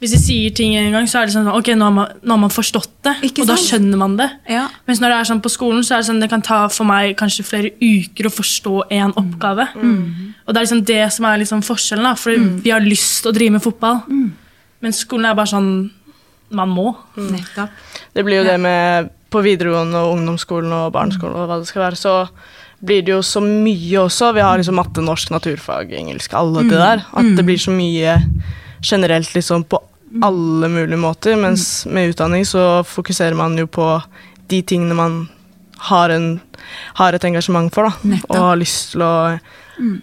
[0.00, 2.32] Hvis vi sier ting en gang, så er det sånn Ok, nå har man, nå
[2.32, 4.30] har man forstått det, Ikke og da skjønner man det.
[4.48, 4.62] Ja.
[4.88, 6.88] Mens når det er sånn på skolen, så er det sånn det kan ta for
[6.88, 9.66] meg kanskje flere uker å forstå én oppgave.
[9.76, 12.32] Og det er liksom det som er liksom forskjellen, da, for
[12.64, 14.00] vi har lyst til å drive med fotball.
[14.80, 15.70] Men skolen er bare sånn
[16.56, 16.94] man må.
[17.20, 17.70] Nettopp.
[18.16, 21.84] Det blir jo det med på videregående og ungdomsskolen og barneskolen og hva det skal
[21.84, 22.14] være, så
[22.80, 24.32] blir det jo så mye også.
[24.36, 27.04] Vi har liksom matte, norsk, naturfag, engelsk, alle det der.
[27.12, 28.16] At det blir så mye
[28.82, 29.80] generelt liksom på
[30.24, 31.36] alle mulige måter.
[31.36, 34.02] Mens med utdanning så fokuserer man jo på
[34.50, 35.28] de tingene man
[35.90, 36.40] har, en,
[36.98, 37.92] har et engasjement for, da.
[38.28, 39.12] Og har lyst til å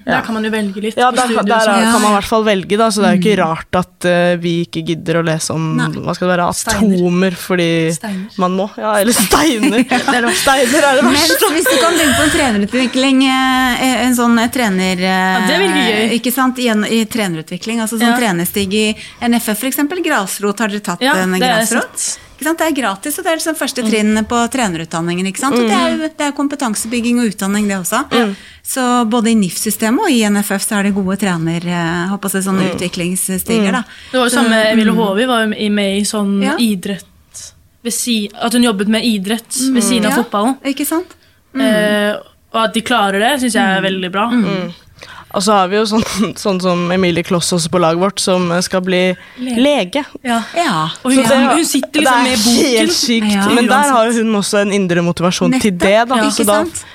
[0.06, 0.98] Der kan man jo velge litt.
[0.98, 1.78] Ja, der, der sånn.
[1.78, 2.88] er, kan man i hvert fall velge, da.
[2.94, 5.90] Så det er jo ikke rart at uh, vi ikke gidder å lese om Nei.
[6.02, 6.98] hva skal det være, Steiner.
[6.98, 8.38] atomer fordi Steiner.
[8.44, 8.68] man må.
[8.80, 9.84] Ja, eller steiner.
[10.44, 11.52] steiner er det verste.
[11.56, 15.04] hvis du kan tenke på en trenerutvikling, eh, en sånn eh, trener...
[15.08, 16.06] Ja, det virker gøy.
[16.20, 18.20] Ikke sant, I, en, i trenerutvikling, altså sånn Ja.
[18.20, 18.86] trenerstig i
[19.28, 22.08] NFF eksempel, grasrot, har dere tatt Ja, en grasrot?
[22.38, 25.26] Det er gratis, og det er liksom første trinn på trenerutdanningen.
[25.28, 25.56] ikke sant?
[25.58, 28.36] Og det er, jo- det er kompetansebygging og utdanning, det også.
[28.64, 32.44] Så både i NIF-systemet og i NFF så er det gode trener, eh, håper jeg,
[32.44, 33.72] sånne utviklingsstiger.
[33.72, 33.84] da.
[34.12, 36.56] Det var jo samme Emilie Håvi var jo med i sånn Ja.
[36.58, 37.06] idrett
[37.90, 40.58] si, At hun jobbet med idrett ved siden av Ja, fotballen.
[40.66, 41.16] Ikke sant?
[41.56, 42.14] Eh,
[42.54, 44.30] og at de klarer det, syns jeg er veldig bra.
[45.36, 46.04] Og så har vi jo sånn,
[46.40, 49.02] sånn som Emilie Kloss også på laget vårt, som skal bli
[49.40, 49.58] Lege.
[49.62, 50.06] lege.
[50.24, 50.42] Ja.
[50.56, 50.90] Ja.
[51.04, 52.62] Og hun, det- hun sitter liksom med boken.
[52.62, 53.34] Det er helt sykt.
[53.36, 53.48] Ja.
[53.54, 56.08] Men der har jo hun også en indre motivasjon til det.
[56.08, 56.16] da.
[56.24, 56.86] Ikke Så da sant?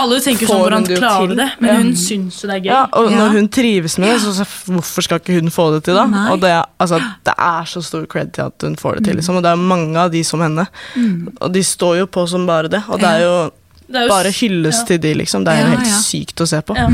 [0.00, 1.36] Alle tenker sånn hvordan det klarer til.
[1.36, 1.76] det, men Ja.
[1.82, 2.70] hun syns jo det er gøy.
[2.72, 3.16] ja, og Ja.
[3.18, 6.06] når hun trives med det, så, så hvorfor skal ikke hun få det til, da?
[6.06, 6.30] Nei.
[6.32, 6.96] Og det, altså,
[7.28, 9.36] det er så stor cred til at hun får det til, liksom.
[9.36, 10.66] Og det er mange av de som henne.
[11.42, 12.82] Og de står jo på som bare det.
[12.88, 13.50] Og Det er jo
[13.88, 14.84] bare hylles ja.
[14.88, 15.44] til de, liksom.
[15.46, 15.98] Det er jo Ja, helt ja.
[16.02, 16.74] sykt å se på.
[16.76, 16.86] Ja.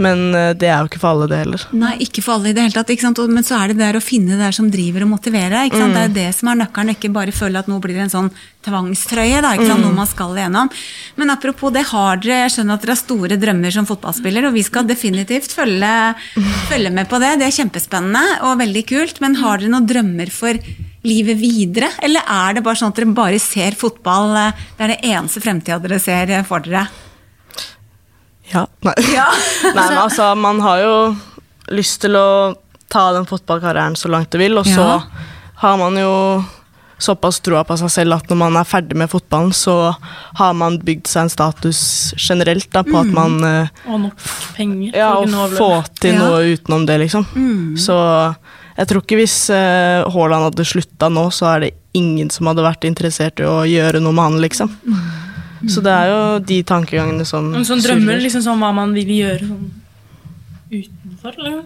[0.00, 1.64] Men uh, det er jo ikke for alle, det heller.
[1.76, 2.90] Nei, ikke for alle i det hele tatt.
[2.94, 3.20] Ikke sant?
[3.20, 5.68] Og- Men så er det der å finne det der som driver og motiverer.
[5.68, 5.94] Ikke sant?
[5.94, 8.30] Det er det som er nøkkelen, ikke bare føle at nå blir det en sånn
[8.64, 9.40] tvangstrøye.
[9.44, 9.84] Da, ikke sant?
[9.84, 10.70] Noe man skal igjennom.
[11.16, 14.56] Men apropos det, har dere, jeg skjønner at dere har store drømmer som fotballspiller, og
[14.56, 15.94] vi skal definitivt følge,
[16.68, 17.38] følge med på det.
[17.40, 19.20] Det er kjempespennende og veldig kult.
[19.20, 20.56] Men har dere noen drømmer for
[21.06, 21.88] livet videre?
[22.04, 24.34] Eller er det bare sånn at dere bare ser fotball?
[24.36, 26.86] eh, Det er det eneste fremtida dere ser eh, for dere?
[28.52, 28.66] Ja.
[28.84, 28.94] Nei.
[29.14, 29.28] Ja.
[29.74, 30.94] Nei, men altså, man har jo
[31.70, 32.54] lyst til å
[32.90, 34.96] ta den fotballkarrieren så langt du vil, og så Ja.
[35.62, 36.14] har man jo
[37.00, 39.94] såpass troa på seg selv at når man er ferdig med fotballen, så
[40.36, 41.78] har man bygd seg en status
[42.18, 44.26] generelt da, på at man eh, Og nok
[44.56, 44.98] penger.
[44.98, 45.70] Ja, å få
[46.00, 46.26] til Ja.
[46.26, 47.24] noe utenom det, liksom.
[47.78, 47.96] Så
[48.80, 52.64] jeg tror ikke hvis eh, Haaland hadde slutta nå, så er det ingen som hadde
[52.64, 54.70] vært interessert i å gjøre noe med han, liksom.
[55.68, 58.22] Så det er jo de tankegangene som Men sånn drømmer surrer.
[58.24, 59.66] liksom sånn hva man vil gjøre sånn
[60.70, 61.58] utenfor, eller?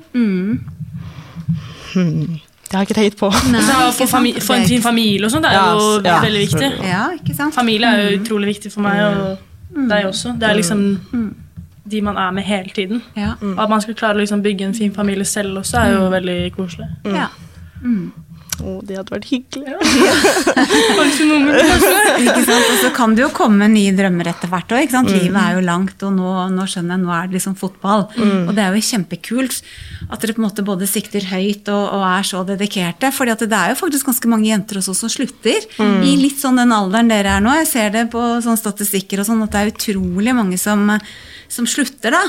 [1.95, 3.29] Det har jeg ikke tenkt på.
[3.53, 4.11] Nei, Så ikke sant?
[4.11, 6.71] fami en fin familie og sånn, det er Ja, jo ja, veldig viktig.
[6.89, 7.55] Ja, ikke sant?
[7.55, 10.35] Familie er jo utrolig viktig for meg, og deg også.
[10.41, 10.83] Det er liksom
[11.91, 13.03] de man er med hele tiden.
[13.17, 13.33] Ja.
[13.41, 16.11] Og at man skal klare å liksom bygge en fin familie selv også, er jo
[16.11, 16.87] veldig koselig.
[17.05, 17.27] ja.
[18.63, 19.75] Å, det hadde vært hyggelig.
[22.25, 22.69] Ikke sant?
[22.71, 24.95] Og så kan det jo komme nye drømmer etter hvert òg.
[25.11, 28.07] Livet er jo langt, og nå, nå skjønner jeg, nå er det liksom fotball.
[28.49, 29.61] Og det er jo kjempekult
[30.11, 33.11] at dere på en måte både sikter høyt og, og er så dedikerte.
[33.15, 35.65] For det er jo faktisk ganske mange jenter også som slutter.
[36.05, 37.55] I litt sånn den alderen dere er nå.
[37.63, 40.87] Jeg ser det på sånne statistikker og sånn, at det er utrolig mange som,
[41.53, 42.23] som slutter, da.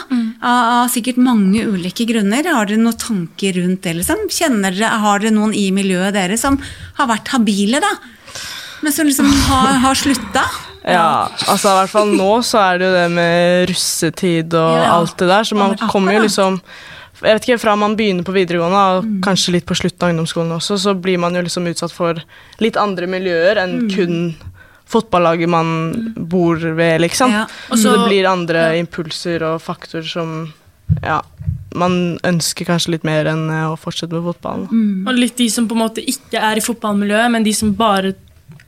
[0.46, 2.48] Av, av sikkert mange ulike grunner.
[2.56, 4.26] Har dere noen tanker rundt det, liksom?
[4.32, 6.58] Kjenner dere, har dere noen i miljøet dere som
[6.98, 7.92] har vært habile, da?
[8.84, 10.46] Men som liksom har, har slutta?
[10.86, 14.92] Ja, altså i hvert fall nå så er det jo det med russetid og Ja.
[15.00, 15.88] alt det der, så man Ja.
[15.90, 16.60] kommer jo liksom
[17.24, 20.52] jeg vet ikke, Fra man begynner på videregående, og kanskje litt på slutten av ungdomsskolen
[20.60, 22.20] også, så blir man jo liksom utsatt for
[22.62, 24.36] litt andre miljøer enn kun
[24.86, 27.32] fotballaget man bor ved, liksom.
[27.34, 27.46] Ja.
[27.72, 30.54] Også, så det blir andre impulser og faktorer som
[31.04, 31.22] ja,
[31.76, 34.68] man ønsker kanskje litt mer enn eh, å fortsette med fotballen.
[35.08, 38.14] Og litt de som på en måte ikke er i fotballmiljøet, men de som bare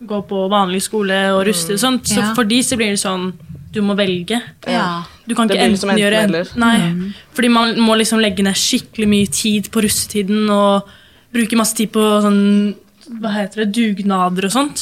[0.07, 2.05] går på vanlig skole og ruster og sånt.
[2.09, 2.34] Så Ja.
[2.36, 3.34] for de så blir det sånn
[3.74, 4.41] du må velge.
[4.65, 5.03] Ja.
[5.28, 6.78] Du kan ikke liksom enten gjøre enten Nei.
[6.78, 7.13] Mm.
[7.34, 10.88] fordi man må liksom legge ned skikkelig mye tid på russetiden og
[11.34, 12.76] bruke masse tid på sånn
[13.07, 13.72] Hva heter det?
[13.72, 14.82] Dugnader og sånt.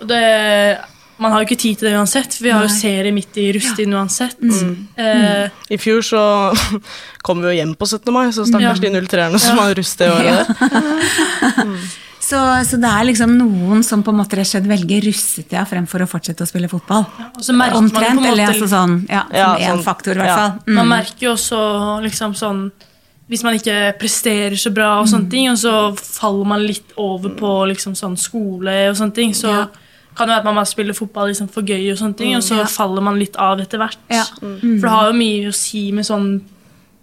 [0.00, 0.78] Og det,
[1.18, 3.94] man har jo ikke tid til det uansett, vi har jo serie midt i russetiden
[3.94, 4.36] uansett.
[4.96, 6.22] Eh, I fjor så
[7.26, 8.12] kom vi jo hjem på 17.
[8.12, 8.90] mai, så stakkars Ja.
[8.90, 10.46] de 03-erne som har rust det året.
[12.24, 15.66] Så, så det er liksom noen som på en måte rett og slett velger russetida
[15.68, 17.04] fremfor å fortsette å spille fotball?
[17.36, 19.82] og så merker man på Omtrent, måte, eller altså sånn, ja, Ja, som én sånn,
[19.84, 20.36] faktor, i hvert ja.
[20.38, 20.54] fall.
[20.64, 20.78] Mm.
[20.78, 21.60] Man merker jo også
[22.06, 22.62] liksom sånn
[23.28, 25.12] Hvis man ikke presterer så bra, og Mm.
[25.12, 29.32] sånne ting, og så faller man litt over på liksom sånn skole og sånne ting,
[29.36, 29.66] så Ja.
[30.16, 32.42] Kan jo være at man bare spiller fotball liksom for gøy, og sånne ting, og
[32.42, 32.66] så Ja.
[32.70, 33.98] faller man litt av etter hvert.
[34.10, 34.24] Ja.
[34.40, 36.40] For det har jo mye å si med sånn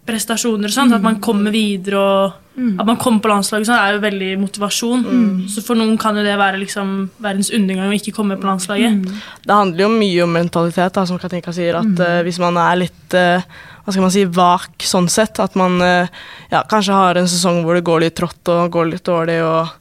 [0.08, 2.34] prestasjoner og sånt, at man kommer videre og
[2.78, 5.48] At man kommer på landslaget sånn, er jo veldig motivasjon.
[5.48, 9.08] Så for noen kan jo det være liksom verdens undergang å ikke komme på landslaget.
[9.48, 11.80] Det handler jo mye om mentalitet, da, som Katinka sier.
[11.80, 13.40] At uh, hvis man er litt uh,
[13.82, 16.08] hva skal man si, vak sånn sett, at man eh,
[16.52, 19.81] ja, kanskje har en sesong hvor det går litt trått og går litt dårlig, og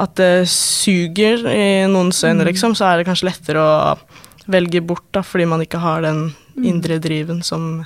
[0.00, 3.74] at det suger i noens øyne, liksom, så er det kanskje lettere å
[4.50, 6.26] velge bort, da, fordi man ikke har den
[6.62, 7.84] indre driven som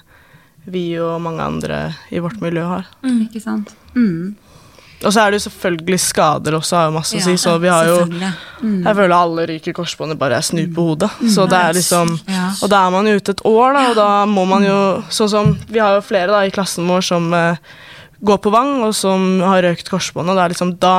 [0.69, 1.81] vi og mange andre
[2.13, 2.89] i vårt miljø har.
[3.05, 3.73] Ikke sant?
[3.95, 4.37] Mm.
[4.99, 7.71] Og så er det jo selvfølgelig skader også, har jo masse å si, så vi
[7.71, 7.99] har jo.
[8.59, 8.81] Mm.
[8.83, 11.11] jeg føler alle ryker korsbåndet bare jeg snu på hodet.
[11.31, 14.09] Så det er liksom Og da er man jo ute et år, da, og da
[14.27, 14.79] må man jo
[15.15, 17.61] Sånn som Vi har jo flere da i klassen vår som eh,
[18.27, 20.97] går på Vang, og som har røkt korsbåndet, og det er liksom Da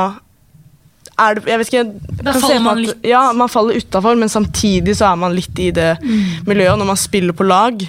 [1.19, 3.03] er det Jeg vet ikke Da faller man litt.
[3.07, 6.45] Ja, man faller utafor, men samtidig så er man litt i det Mm.
[6.47, 6.77] miljøet.
[6.79, 7.83] Når man spiller på lag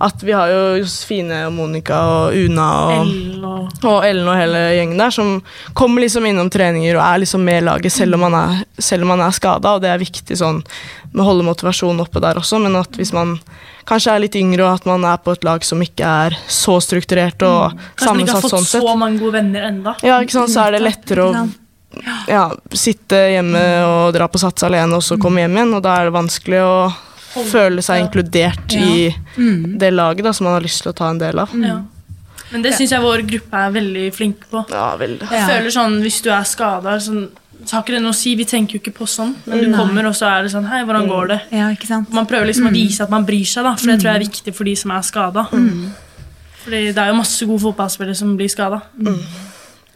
[0.00, 3.12] At vi har jo Josefine og Monica og Una og
[3.42, 5.42] og og Ellen og hele gjengen der, som
[5.74, 9.08] kommer liksom innom treninger og er liksom med laget selv om man er, selv om
[9.14, 10.62] man er skada, og det er viktig sånn
[11.12, 13.36] med å holde motivasjonen oppe der også, men at hvis man
[13.86, 16.78] kanskje er litt yngre og at man er på et lag som ikke er så
[16.82, 19.68] strukturert og sammensatt sånn sett Kanskje man ikke har fått sånn så mange gode venner
[19.70, 19.94] enda.
[20.02, 21.48] ja, ikke sant, så er det lettere å
[22.28, 25.96] ja, sitte hjemme og dra på sats alene og så komme hjem igjen, og da
[26.00, 26.76] er det vanskelig å
[27.48, 29.78] føle seg inkludert i Mm.
[29.78, 31.48] det laget da, som man har lyst til å ta en del av.
[31.56, 31.78] Ja.
[32.52, 34.60] Men det syns jeg vår gruppe er veldig flink på.
[34.68, 35.30] Ja, veldig.
[35.30, 37.30] Jeg føler sånn, Hvis du er skada, sånn,
[37.64, 38.34] så har ikke det noe å si.
[38.36, 39.34] Vi tenker jo ikke på sånn.
[39.46, 41.40] Men du kommer, og så er det sånn Hei, hvordan går det?
[41.52, 42.10] Ja, ikke sant?
[42.12, 44.26] Man prøver liksom å vise at man bryr seg, da, for det tror jeg er
[44.28, 45.46] viktig for de som er skada.
[46.64, 48.82] Fordi det er jo masse gode fotballspillere som blir skada.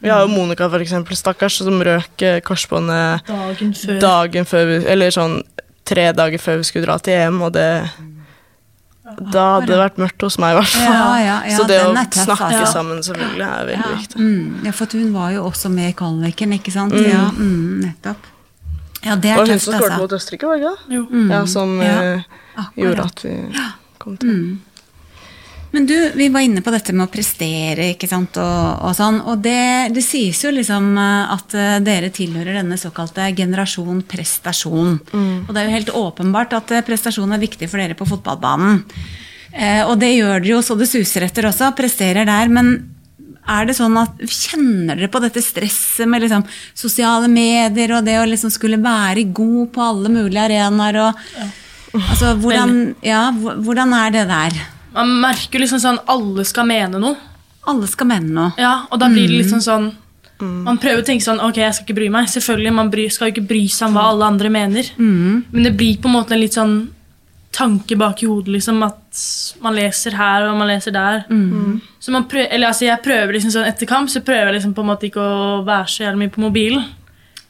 [0.00, 4.00] Vi har jo Monica, for eksempel, stakkars, som røk eh, korsbåndet Dagen før.
[4.00, 5.38] dagen før vi Eller sånn
[5.86, 7.68] tre dager før vi skulle dra til EM, og det
[9.32, 10.82] Da hadde det vært mørkt hos meg, i hvert fall.
[10.82, 12.72] Ja, ja, ja, Så det å er snakke altså.
[12.72, 14.18] sammen selvfølgelig er veldig viktig.
[14.20, 14.64] Mm.
[14.66, 16.92] Ja, for hun var jo også med i kvaliken, ikke sant?
[16.98, 18.26] Ja, mm, nettopp.
[19.06, 20.02] Ja, det er var hun som skåret altså.
[20.02, 21.26] mot Østerrike, var det ikke det?
[21.30, 23.36] Ja, som Ja, eh, gjorde at vi
[24.02, 24.58] kom til
[25.76, 29.18] Men du, vi var inne på dette med å prestere, ikke sant, og, og sånn.
[29.28, 34.94] Og det, det sies jo liksom eh, at eh, dere tilhører denne såkalte generasjon prestasjon.
[35.44, 38.78] Og det er jo helt åpenbart at eh, prestasjon er viktig for dere på fotballbanen.
[39.52, 42.48] Eh, og det gjør dere jo så det suser etter også, presterer der.
[42.56, 42.70] Men
[43.44, 48.14] er det sånn at Kjenner dere på dette stresset med liksom sosiale medier og det
[48.22, 51.02] å liksom skulle være god på alle mulige arenaer?
[51.04, 54.58] og altså, hvordan, ja, hvordan er det der?
[54.96, 57.16] Man merker liksom sånn alle skal mene noe.
[57.68, 58.52] Alle skal mene noe.
[58.60, 59.92] Ja, og da blir det liksom sånn
[60.38, 62.26] Man prøver å tenke sånn Ok, jeg skal ikke bry meg.
[62.28, 64.90] Selvfølgelig, Man bry, skal jo ikke bry seg om hva alle andre mener.
[64.98, 66.76] Men det blir på en måte en litt sånn
[67.56, 69.20] tanke bak i hodet, liksom, at
[69.64, 71.22] man leser her og man leser der.
[72.04, 74.74] Så man prøver, eller altså jeg prøver liksom sånn Etter kamp så prøver jeg liksom
[74.76, 76.84] på en måte ikke å være så jævlig mye på mobilen.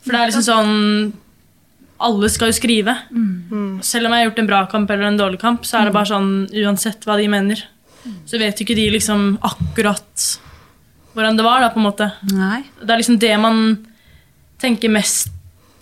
[0.04, 1.12] For det er liksom sånn
[1.98, 2.92] Alle skal jo skrive.
[3.86, 5.94] Selv om jeg har gjort en bra kamp eller en dårlig kamp, så er det
[5.96, 6.32] bare sånn
[6.64, 7.62] uansett hva de mener.
[8.28, 10.26] Så vet jo ikke de liksom akkurat
[11.16, 12.10] hvordan det var, da, på en måte.
[12.36, 12.60] Nei.
[12.82, 13.62] Det er liksom det man
[14.60, 15.32] tenker mest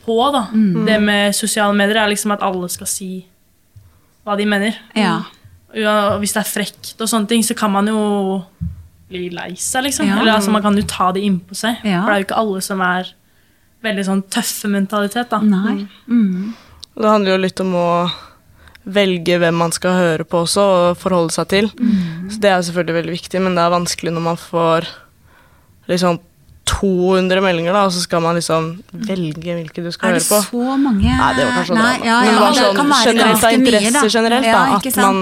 [0.04, 0.46] på, da.
[0.86, 3.10] Det med sosiale medier er liksom at alle skal si
[4.24, 4.78] hva de mener.
[4.96, 5.24] Ja.
[5.74, 7.98] Ja, og hvis det er frekt og sånne ting, så kan man jo
[9.10, 10.06] bli lei seg, liksom.
[10.06, 10.20] Ja.
[10.20, 11.82] Eller altså, man kan jo ta det innpå seg.
[11.82, 12.04] Ja.
[12.04, 13.10] For det er jo ikke alle som er
[13.84, 15.40] veldig sånn tøffe mentalitet, da.
[15.44, 15.84] Nei.
[16.08, 16.52] Mm.
[16.94, 17.88] Det handler jo litt om å
[18.84, 21.70] velge hvem man skal høre på også, og forholde seg til.
[21.78, 22.28] Mm.
[22.30, 24.88] Så Det er selvfølgelig veldig viktig, men det er vanskelig når man får
[25.88, 26.20] liksom
[26.64, 28.70] 200 meldinger, da, og så skal man liksom
[29.06, 30.38] velge hvilke du skal høre på.
[30.38, 32.30] Er det så mange Nei, det var kanskje Nei, ja, ja.
[32.30, 33.82] Men det sånn kan være generelt av ganske mye, da.
[33.82, 34.62] interesse generelt, da.
[34.78, 35.20] At man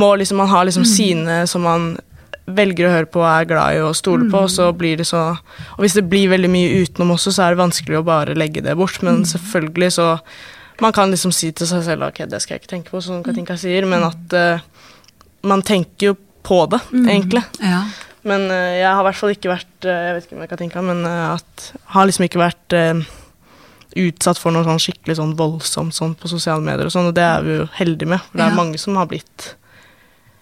[0.00, 1.90] må liksom Man har liksom sine som man
[2.50, 5.06] velger å høre på og er glad i og stoler på, og så blir det
[5.06, 5.30] så
[5.76, 8.64] Og hvis det blir veldig mye utenom også, så er det vanskelig å bare legge
[8.64, 10.08] det bort, men selvfølgelig så
[10.82, 13.22] Man kan liksom si til seg selv ok, det skal jeg ikke tenke på, som
[13.22, 14.62] Katinka sier, men at uh,
[15.46, 17.04] man tenker jo på det, mm.
[17.12, 17.42] egentlig.
[17.62, 17.84] Ja.
[18.26, 20.82] Men uh, jeg har i hvert fall ikke vært uh, Jeg vet ikke med Katinka,
[20.82, 22.78] men at har liksom ikke vært
[23.94, 27.28] utsatt for noe sånn skikkelig sånn voldsomt sånn på sosiale medier og sånn, og det
[27.28, 28.24] er vi jo heldige med.
[28.26, 28.58] For det er ja.
[28.58, 29.52] mange som har blitt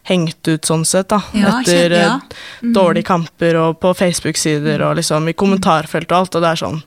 [0.08, 1.20] hengt ut sånn sett, da.
[1.36, 2.12] Ja, etter ja.
[2.62, 2.72] mm.
[2.74, 6.82] dårlige kamper og på Facebook-sider og liksom i kommentarfelt og alt, og det er sånn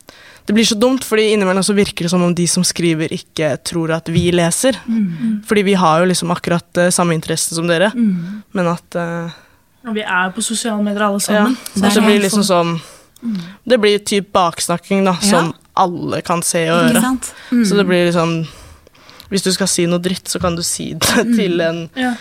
[0.45, 3.53] det blir så dumt, fordi innimellom så virker det som om de som skriver, ikke
[3.64, 4.76] tror at vi leser.
[4.86, 5.38] Mm.
[5.47, 8.41] Fordi vi har jo liksom akkurat uh, samme interesse som dere, mm.
[8.51, 9.32] men at uh,
[9.88, 11.55] Og vi er på sosiale medier alle sammen.
[11.55, 13.39] Ja, så det, blir liksom sånn mm.
[13.64, 17.16] Det blir typ baksnakking, da, som alle kan se og høre.
[17.51, 17.64] Mm.
[17.64, 18.36] Så det blir liksom
[19.32, 21.36] Hvis du skal si noe dritt, så kan du si det mm.
[21.39, 22.18] til en, ja.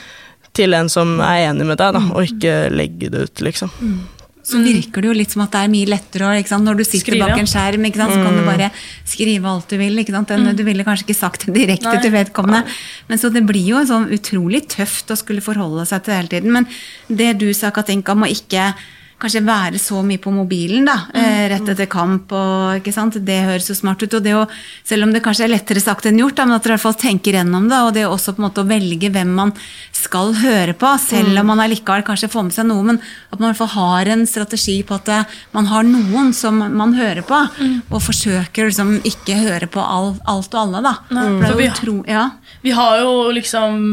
[0.57, 3.73] Til en som er enig med deg, da, og ikke legge det ut, liksom.
[3.81, 4.01] Mm.
[4.43, 7.29] Så virker det jo litt som at det er mye lettere når du sitter Skrive,
[7.31, 7.85] bak en skjerm.
[7.95, 8.71] så kan du bare
[9.07, 10.01] skrive alt du vil.
[10.03, 10.57] Mm.
[10.59, 12.01] Du ville kanskje ikke sagt det direkte Nei.
[12.03, 12.65] til vedkommende.
[13.07, 16.33] Men så det blir jo sånn utrolig tøft å skulle forholde seg til det hele
[16.35, 16.57] tiden.
[16.59, 16.67] Men
[17.07, 18.73] det du sa, Katinka, må ikke
[19.23, 21.19] kanskje være så mye på mobilen da, mm.
[21.23, 22.33] Eh, rett etter kamp.
[22.35, 23.19] Og, ikke sant?
[23.23, 24.19] Det høres jo smart ut.
[24.19, 24.45] og det å,
[24.87, 26.87] Selv om det kanskje er lettere sagt enn gjort, da, men at dere i hvert
[26.87, 27.81] fall tenker gjennom det.
[27.87, 29.55] Og det også på en måte å velge hvem man
[29.97, 31.51] skal høre på, selv om mm.
[31.53, 32.87] man allikevel kanskje får med seg noe.
[32.93, 36.33] Men at man i hvert fall har en strategi på at eh, man har noen
[36.37, 37.43] som man hører på.
[37.59, 37.77] Mm.
[37.91, 40.23] Og forsøker liksom ikke høre på alt
[40.55, 40.97] og alle, da.
[41.13, 42.31] For vi, tro, ja.
[42.65, 43.85] vi har jo liksom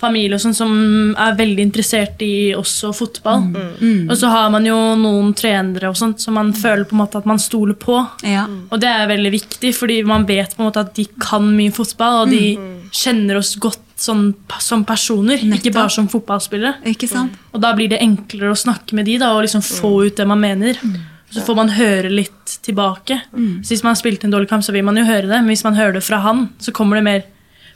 [0.00, 0.72] familie og sånn som
[1.20, 3.46] er veldig interessert i også fotball.
[3.46, 3.70] Mm.
[3.78, 4.10] Mm.
[4.10, 7.20] Og så har man jo noen trenere og sånt som man føler på en måte
[7.20, 8.00] at man stoler på.
[8.26, 8.44] Ja.
[8.70, 11.72] Og det er veldig viktig, fordi man vet på en måte at de kan mye
[11.74, 12.70] fotball, og de mm.
[12.94, 14.28] kjenner oss godt sånn,
[14.60, 15.60] som personer, Nettopp.
[15.60, 16.82] ikke bare som fotballspillere.
[16.90, 17.36] Ikke sant?
[17.54, 20.06] Og da blir det enklere å snakke med de da, og liksom få mm.
[20.06, 20.80] ut det man mener.
[20.82, 20.96] Mm.
[21.34, 23.18] Så får man høre litt tilbake.
[23.32, 23.62] Mm.
[23.64, 25.38] Så hvis man har spilt en dårlig kamp, så vil man jo høre det.
[25.40, 27.24] Men hvis man hører det fra han, så kommer det mer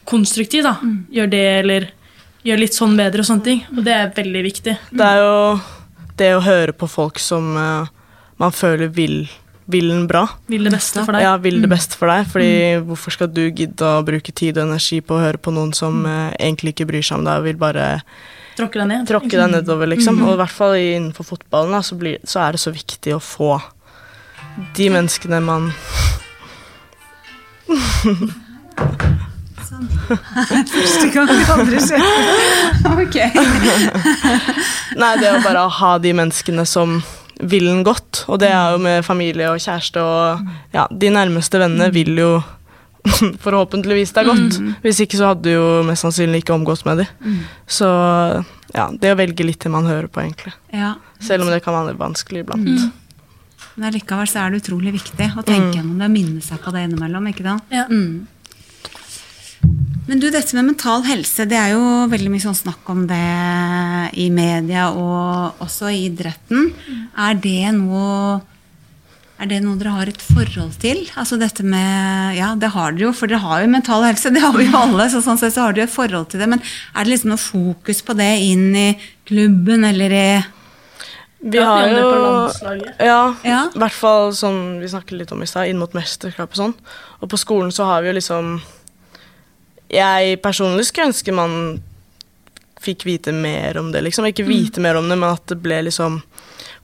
[0.06, 0.68] konstruktivt.
[0.68, 0.76] da.
[1.10, 1.88] Gjør det, eller
[2.48, 3.60] gjøre litt sånn bedre og sånne ting.
[3.76, 4.78] Og det er veldig viktig.
[4.90, 5.36] Det er jo
[6.18, 7.90] det å høre på folk som uh,
[8.40, 9.22] man føler vil
[9.68, 10.22] vil den bra.
[10.48, 11.26] Vil det beste for deg.
[11.26, 11.74] Ja, vil det mm.
[11.74, 12.24] beste for deg.
[12.32, 12.86] Fordi mm.
[12.88, 16.00] hvorfor skal du gidde å bruke tid og energi på å høre på noen som
[16.08, 17.88] uh, egentlig ikke bryr seg om deg og vil bare
[18.58, 19.04] Tråkke deg ned.
[19.06, 20.16] Tråkke deg nedover, liksom.
[20.18, 20.24] Mm.
[20.26, 23.20] Og i hvert fall innenfor fotballen da, så, blir, så, er det så viktig å
[23.22, 23.52] få
[24.74, 25.68] de menneskene man
[29.68, 29.88] Sånn.
[30.72, 32.04] Første gang, aldri skjer.
[32.88, 33.16] ok.
[35.02, 37.00] Nei, det å bare ha de menneskene som
[37.38, 41.60] vil den godt, og det er jo med familie og kjæreste og ja, de nærmeste
[41.60, 42.30] vennene vil jo
[43.44, 44.56] forhåpentligvis det er godt.
[44.58, 44.70] Mm.
[44.86, 47.12] Hvis ikke så hadde du jo mest sannsynlig ikke omgått med dem.
[47.20, 47.42] Mm.
[47.78, 47.90] Så
[48.74, 50.54] ja, det å velge litt til man hører på, egentlig.
[50.72, 50.96] Ja.
[51.24, 52.72] Selv om det kan være vanskelig iblant.
[52.72, 52.90] Mm.
[53.78, 55.76] Men likevel så er det utrolig viktig å tenke mm.
[55.76, 57.30] gjennom det og minne seg på det innimellom.
[57.30, 57.70] ikke sant?
[57.74, 57.86] Ja.
[60.08, 60.12] Mm.
[60.12, 63.24] Men du, dette med mental helse, det er jo veldig mye sånn snakk om det
[64.16, 66.70] i media og også i idretten.
[67.12, 68.40] Er det noe
[69.38, 71.04] er det noe dere har et forhold til?
[71.14, 74.32] Altså dette med, ja, Det har dere jo, for dere har jo mental helse.
[74.34, 75.06] Det har vi jo alle.
[75.12, 76.48] så sånn sett så har dere et forhold til det.
[76.50, 78.88] Men er det liksom noe fokus på det inn i
[79.28, 80.28] klubben eller i
[81.38, 82.48] vi har jo
[82.98, 86.58] Ja, i hvert fall sånn vi snakket litt om i stad, inn mot mesterskap og
[86.58, 86.74] sånn.
[87.22, 88.56] Og på skolen så har vi jo liksom
[89.92, 91.54] jeg personlig skulle ønske man
[92.80, 94.26] fikk vite mer om det, liksom.
[94.28, 94.48] Ikke mm.
[94.48, 94.86] vite mm.
[94.86, 96.20] mer om det, men at det ble liksom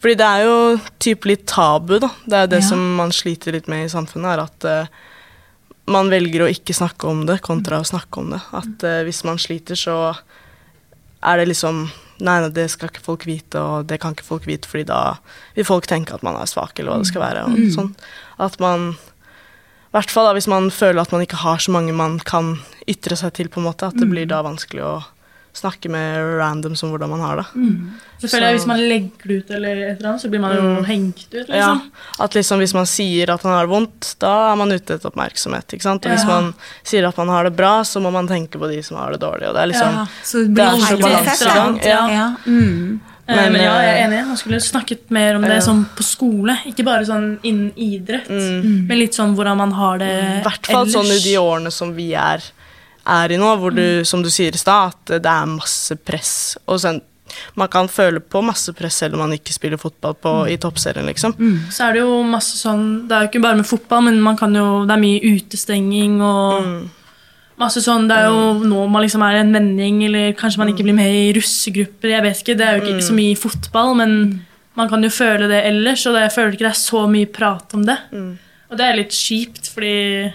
[0.03, 0.57] Fordi det er jo
[1.01, 2.11] type litt tabu, da.
[2.25, 2.69] Det er det ja.
[2.69, 5.13] som man sliter litt med i samfunnet, er at uh,
[5.89, 8.41] man velger å ikke snakke om det kontra å snakke om det.
[8.57, 9.99] At uh, hvis man sliter, så
[11.25, 11.87] er det liksom
[12.23, 15.17] Nei, nei, det skal ikke folk vite, og det kan ikke folk vite, fordi da
[15.57, 17.41] vil folk tenke at man er svak, eller hva det skal være.
[17.43, 17.73] og mm.
[17.75, 17.89] sånn.
[18.39, 18.93] At man
[19.95, 22.57] hvert fall hvis man føler at man ikke har så mange man kan
[22.91, 24.33] ytre seg til, på en måte, at det blir mm.
[24.33, 24.95] da vanskelig å
[25.55, 27.45] snakke med randoms om hvordan man har det.
[27.55, 27.93] Mm.
[28.19, 30.55] Så føler jeg Hvis man legger det ut, eller et eller annet, så blir man
[30.57, 30.85] jo mm.
[30.89, 31.35] hengt ut.
[31.37, 31.61] liksom.
[31.61, 34.97] Ja, at liksom Hvis man sier at man har det vondt, da er man ute
[34.97, 35.77] etter oppmerksomhet.
[35.77, 36.07] ikke sant?
[36.07, 36.19] Og ja.
[36.19, 36.51] Hvis man
[36.83, 39.23] sier at man har det bra, så må man tenke på de som har det
[39.23, 39.47] dårlig.
[39.49, 39.99] og det er liksom...
[40.01, 41.83] Ja, så det blir det er så balansegang.
[41.87, 42.05] Ja.
[42.11, 42.29] ja.
[42.47, 43.14] Mm.
[43.27, 44.19] Eh, men, men, ja, jeg er eh, enig.
[44.29, 46.59] Man skulle snakket mer om det sånn på skole.
[46.69, 48.85] Ikke bare sånn innen idrett, mm.
[48.89, 50.43] men litt sånn hvordan man har det ellers.
[50.43, 52.45] I hvert fall sånn i de årene som vi er,
[53.15, 54.07] er i nå, hvor du, mm.
[54.09, 56.35] som du sier i stad, at det er masse press.
[56.69, 57.01] Og sånn,
[57.57, 60.51] man kan føle på masse press selv om man ikke spiller fotball på, mm.
[60.53, 61.33] i toppserien, liksom.
[61.39, 61.57] Mm.
[61.73, 64.37] Så er det jo masse sånn Det er jo ikke bare med fotball, men man
[64.37, 66.85] kan jo, det er mye utestenging og mm.
[67.61, 68.65] Masse sånn, Det er jo mm.
[68.71, 70.89] nå man liksom er en vending, eller kanskje man ikke mm.
[70.89, 72.11] blir med i russegrupper.
[72.17, 73.07] jeg vet ikke, Det er jo ikke mm.
[73.09, 74.15] så mye i fotball, men
[74.75, 76.07] man kan jo føle det ellers.
[76.11, 77.99] Og jeg føler ikke det er så mye prat om det.
[78.71, 80.33] Og det er litt kjipt, fordi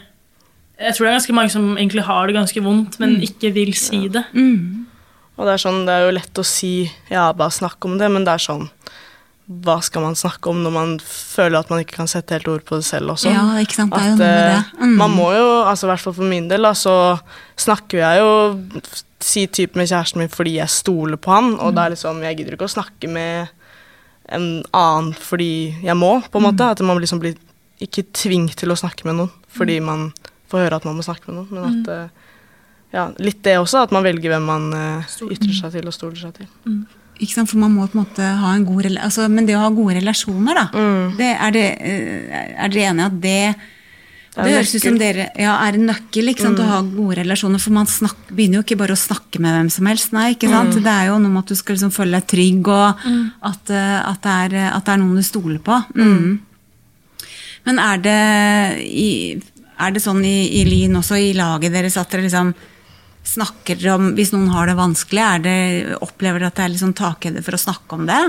[0.79, 3.23] Jeg tror det er ganske mange som egentlig har det ganske vondt, men mm.
[3.27, 4.23] ikke vil si det.
[4.31, 4.85] Mm.
[5.35, 6.73] Og det er sånn, det er jo lett å si
[7.11, 8.69] ja, bare snakk om det, men det er sånn
[9.49, 12.65] hva skal man snakke om når man føler at man ikke kan sette helt ord
[12.67, 13.31] på det selv også?
[13.33, 14.57] Ja, ikke sant, det er jo noe.
[14.59, 14.97] Eh, mm.
[14.99, 16.93] Man må jo, altså i hvert fall for min del, da, så
[17.59, 18.29] snakker jeg jo
[19.25, 21.75] si type med kjæresten min fordi jeg stoler på han, og mm.
[21.75, 23.55] det er liksom, jeg gidder ikke å snakke med
[24.29, 24.47] en
[24.77, 26.61] annen fordi jeg må, på en måte.
[26.61, 26.77] Mm.
[26.77, 27.41] At man liksom blir
[27.81, 29.89] ikke tvunget til å snakke med noen fordi mm.
[29.89, 30.09] man
[30.51, 31.93] får høre at man må snakke med noen, men at mm.
[31.97, 32.25] Eh,
[32.89, 36.21] ja, litt det også, at man velger hvem man uh, ytrer seg til og stoler
[36.21, 36.47] seg til.
[37.19, 39.97] For man må på en måte ha en god altså, Men det å ha gode
[39.97, 40.69] relasjoner, da.
[40.71, 41.17] Mm.
[41.17, 43.41] Det, er, det, eh, er dere enige at det
[44.29, 46.63] det, det høres ut som dere ja, er en nøkkel ikke sant, mm.
[46.63, 47.61] å ha gode relasjoner.
[47.61, 50.13] For man snak, begynner jo ikke bare å snakke med hvem som helst.
[50.15, 50.77] Nei, ikke sant?
[50.77, 50.83] Mm.
[50.85, 53.23] Det er jo noe med at du skal liksom føle deg trygg, og mm.
[53.49, 55.79] at, eh, at, det er, at, det er, noen du stoler på.
[55.97, 56.13] Mm.
[56.13, 57.25] Mm.
[57.67, 58.19] Men er det,
[58.85, 59.09] i,
[59.81, 62.53] er det sånn i, i Lyn også, i laget deres, at dere liksom
[63.29, 65.57] snakker om Hvis noen har det vanskelig, det,
[66.03, 68.23] opplever dere at det er liksom takhøyde for å snakke om det?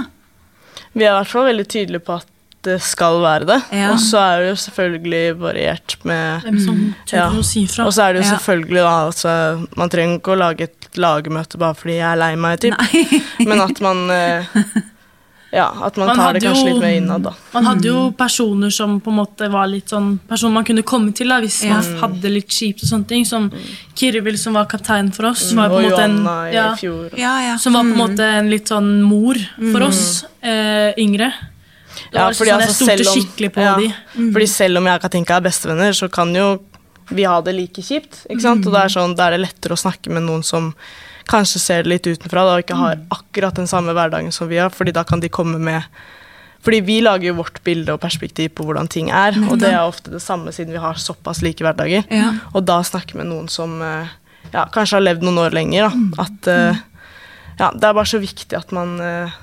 [0.92, 2.28] Vi er i hvert fall veldig tydelige på at
[2.66, 3.56] det skal være det.
[3.72, 3.92] Ja.
[3.94, 7.28] Og så er det jo selvfølgelig variert med Hvem som tør ja.
[7.32, 7.86] å si fra.
[7.88, 9.32] Og så er det jo selvfølgelig da altså,
[9.80, 13.46] Man trenger ikke å lage et lagmøte bare fordi jeg er lei meg, typ.
[13.48, 14.60] Men at man eh,
[15.50, 17.32] ja, at man, man tar det kanskje jo, litt mer innad, da.
[17.50, 18.12] Man hadde jo mm.
[18.18, 21.56] personer som på en måte var litt sånn Personer man kunne komme til da, hvis
[21.66, 21.74] ja.
[21.74, 23.26] man hadde litt kjipt og sånne ting.
[23.26, 23.64] Som mm.
[23.98, 25.48] Kirvil, som var kaptein for oss.
[25.50, 26.18] Som var på en måte en,
[26.54, 26.68] ja,
[27.18, 27.58] ja, ja.
[27.58, 28.02] Som var på en mm.
[28.04, 30.04] måte en litt sånn mor for oss
[30.38, 31.32] eh, yngre.
[32.14, 33.74] Ja, fordi sånn, altså, selv om, ja,
[34.14, 34.30] mm.
[34.30, 36.52] fordi selv om jeg og Katinka er bestevenner, så kan jo
[37.10, 38.24] vi ha det like kjipt.
[38.30, 38.62] ikke sant?
[38.62, 38.68] Mm.
[38.68, 40.70] Og det er sånn, da er det lettere å snakke med noen som
[41.30, 43.04] kanskje ser det litt utenfra da, og ikke har mm.
[43.16, 45.86] akkurat den samme hverdagen som vi har, fordi da kan de komme med
[46.60, 49.80] fordi vi lager jo vårt bilde og perspektiv på hvordan ting er, og det er
[49.80, 52.04] ofte det samme siden vi har såpass like hverdager.
[52.12, 52.34] Ja.
[52.52, 54.10] Og da snakke med noen som eh,
[54.52, 55.90] ja, kanskje har levd noen år lenger, da.
[55.96, 56.10] Mm.
[56.20, 56.82] At uh,
[57.60, 59.38] ja, det er bare så viktig at man uh,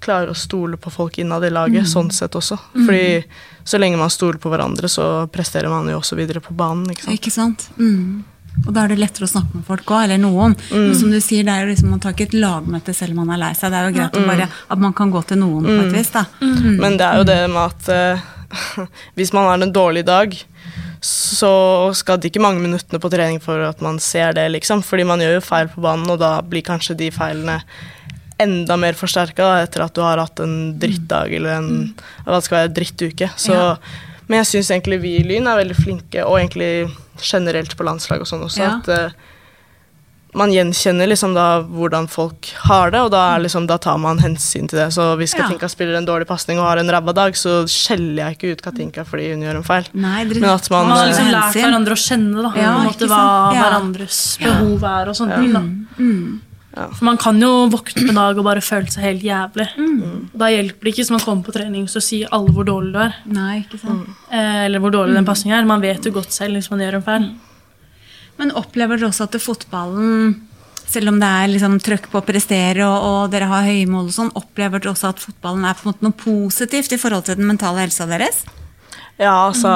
[0.00, 1.90] klarer å stole på folk innad i laget, mm.
[1.90, 2.58] sånn sett også.
[2.74, 3.20] Fordi
[3.66, 7.06] så lenge man stoler på hverandre, så presterer man jo også videre på banen, ikke
[7.06, 7.18] sant.
[7.18, 7.66] Ikke sant?
[7.78, 8.22] Mm.
[8.66, 10.56] Og da er det lettere å snakke med folk òg, eller noen.
[10.70, 10.88] Mm.
[10.88, 13.22] Men som du sier, det er jo liksom, Man tar ikke et lagmøte selv om
[13.24, 13.72] man er lei seg.
[13.72, 14.28] Det er jo greit mm.
[14.32, 15.70] bare, at man kan gå til noen mm.
[15.70, 15.96] på et mm.
[15.96, 16.12] vis.
[16.16, 16.24] da.
[16.42, 16.76] Mm.
[16.82, 18.86] Men det er jo det med at uh,
[19.18, 20.36] hvis man har en dårlig dag,
[21.00, 21.54] så
[21.96, 24.84] skal det ikke mange minuttene på trening for at man ser det, liksom.
[24.84, 27.60] Fordi man gjør jo feil på banen, og da blir kanskje de feilene
[28.40, 31.72] enda mer forsterka etter at du har hatt en drittdag eller en
[32.24, 33.28] hva det skal være, drittuke.
[33.36, 33.74] Så, ja.
[34.30, 36.88] Men jeg syns egentlig vi i Lyn er veldig flinke, og egentlig
[37.20, 38.76] generelt på landslag og sånn også, ja.
[38.78, 39.30] at uh,
[40.38, 44.68] man gjenkjenner liksom da hvordan folk har det, og da, liksom, da, tar man hensyn
[44.70, 44.86] til det.
[44.94, 45.72] Så hvis Katinka ja.
[45.72, 49.04] spiller en dårlig pasning og har en ræva dag, så skjeller jeg ikke ut Katinka
[49.08, 49.90] fordi hun gjør en feil.
[49.98, 53.24] Nei, Men at man, man har liksom lært hverandre å kjenne da, ja, måte, hva
[53.56, 55.58] hverandres behov er og sånne ting.
[55.58, 55.64] da.
[55.98, 56.38] Mm.
[56.70, 59.66] For man kan jo våkne en dag og bare føle seg helt jævlig.
[59.74, 60.28] Mm.
[60.38, 63.00] Da hjelper det ikke hvis man kommer på trening og sier alle hvor dårlig du
[63.02, 63.16] er.
[63.26, 64.06] Nei, ikke sant.
[64.06, 64.20] Mm.
[64.30, 65.18] Eh, eller hvor dårlig mm.
[65.18, 65.66] den pasningen er.
[65.66, 67.26] Man vet jo godt selv hvis man gjør en feil.
[68.38, 70.38] Men opplever dere også at fotballen,
[70.86, 74.06] selv om det er liksom trøkk på å prestere og, og, dere har høye mål
[74.06, 77.26] og sånn, opplever dere også at fotballen er på en måte noe positivt i forhold
[77.26, 78.44] til den mentale helsa deres?
[79.20, 79.74] Ja, altså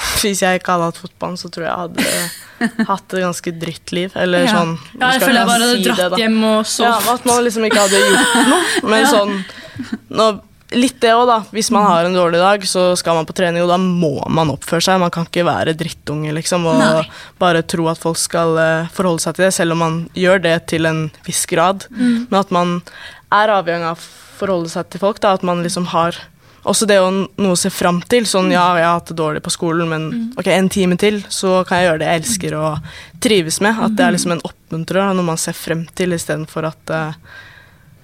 [0.22, 4.14] Hvis jeg ikke hadde hatt fotballen, så tror jeg jeg hadde hatt et ganske drittliv.
[4.18, 4.52] Eller ja.
[4.58, 7.08] sånn Ja, jeg føler jeg bare hadde si dratt det, hjem og sovet.
[7.08, 8.62] Ja, at man liksom ikke hadde gjort noe.
[8.92, 9.10] Men ja.
[9.14, 9.36] sånn
[10.12, 10.30] nå,
[10.70, 11.40] Litt det òg, da.
[11.50, 14.52] Hvis man har en dårlig dag, så skal man på trening, og da må man
[14.52, 15.00] oppføre seg.
[15.02, 17.00] Man kan ikke være drittunge, liksom, og Nei.
[17.42, 20.54] bare tro at folk skal uh, forholde seg til det, selv om man gjør det
[20.70, 21.88] til en viss grad.
[21.90, 22.28] Mm.
[22.30, 22.76] Men at man
[23.34, 25.34] er avhengig av å forholde seg til folk, da.
[25.34, 26.22] At man liksom har
[26.62, 28.26] også det å noe å se fram til.
[28.28, 30.24] Sånn ja, jeg har hatt det dårlig på skolen, men mm.
[30.40, 32.90] ok, en time til, så kan jeg gjøre det jeg elsker og
[33.24, 33.78] trives med.
[33.86, 37.38] At det er liksom en oppmuntrer, noe man ser frem til, istedenfor at uh,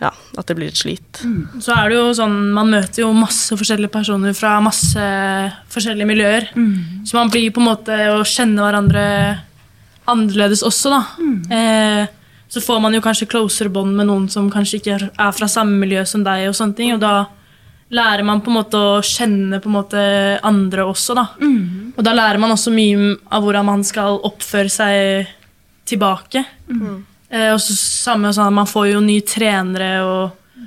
[0.00, 1.22] ja, at det blir et slit.
[1.24, 1.60] Mm.
[1.64, 5.06] Så er det jo sånn, Man møter jo masse forskjellige personer fra masse
[5.72, 6.50] forskjellige miljøer.
[6.56, 7.06] Mm.
[7.08, 9.06] Så man blir på en måte å kjenne hverandre
[10.06, 11.02] annerledes også, da.
[11.18, 11.38] Mm.
[11.50, 12.12] Eh,
[12.48, 15.80] så får man jo kanskje closere bånd med noen som kanskje ikke er fra samme
[15.80, 17.26] miljø som deg, og sånne ting, og da
[17.94, 20.00] lærer man på en måte å kjenne på en måte
[20.46, 21.14] andre også.
[21.16, 21.26] Da.
[21.40, 21.92] Mm.
[21.96, 25.34] Og da lærer man også mye av hvordan man skal oppføre seg
[25.86, 26.42] tilbake.
[26.66, 27.04] Mm.
[27.30, 30.66] Eh, og så samme sånn Man får jo nye trenere, og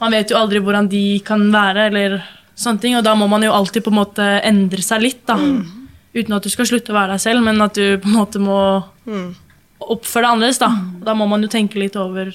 [0.00, 1.88] man vet jo aldri hvordan de kan være.
[1.88, 2.22] eller
[2.58, 5.26] sånne ting, Og da må man jo alltid på en måte endre seg litt.
[5.26, 5.36] da.
[5.36, 5.88] Mm.
[6.14, 8.38] Uten at du skal slutte å være deg selv, men at du på en måte
[8.38, 9.34] må mm.
[9.80, 10.58] oppføre deg annerledes.
[10.58, 10.68] Da.
[10.68, 12.34] Og da må man jo tenke litt over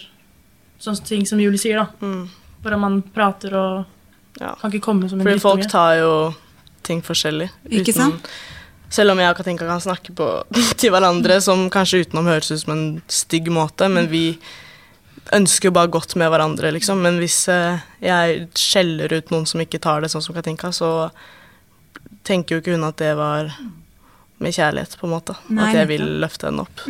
[0.80, 1.84] sånne ting som Julie sier.
[1.84, 1.88] da.
[2.02, 2.30] Mm.
[2.64, 3.86] Hvordan man prater og
[4.40, 4.56] ja.
[4.62, 6.14] Kan ikke komme som en Fordi folk tar jo
[6.84, 7.50] ting forskjellig.
[7.70, 8.28] Ikke sant?
[8.94, 10.28] Selv om jeg og Katinka kan snakke på,
[10.80, 14.26] til hverandre som kanskje utenom høres ut som en stygg måte, men vi
[15.34, 17.00] ønsker jo bare godt med hverandre, liksom.
[17.02, 21.10] Men hvis eh, jeg skjeller ut noen som ikke tar det sånn som Katinka, så
[22.28, 23.54] tenker jo ikke hun at det var
[24.44, 25.38] med kjærlighet, på en måte.
[25.48, 26.84] Nei, at jeg vil løfte henne opp.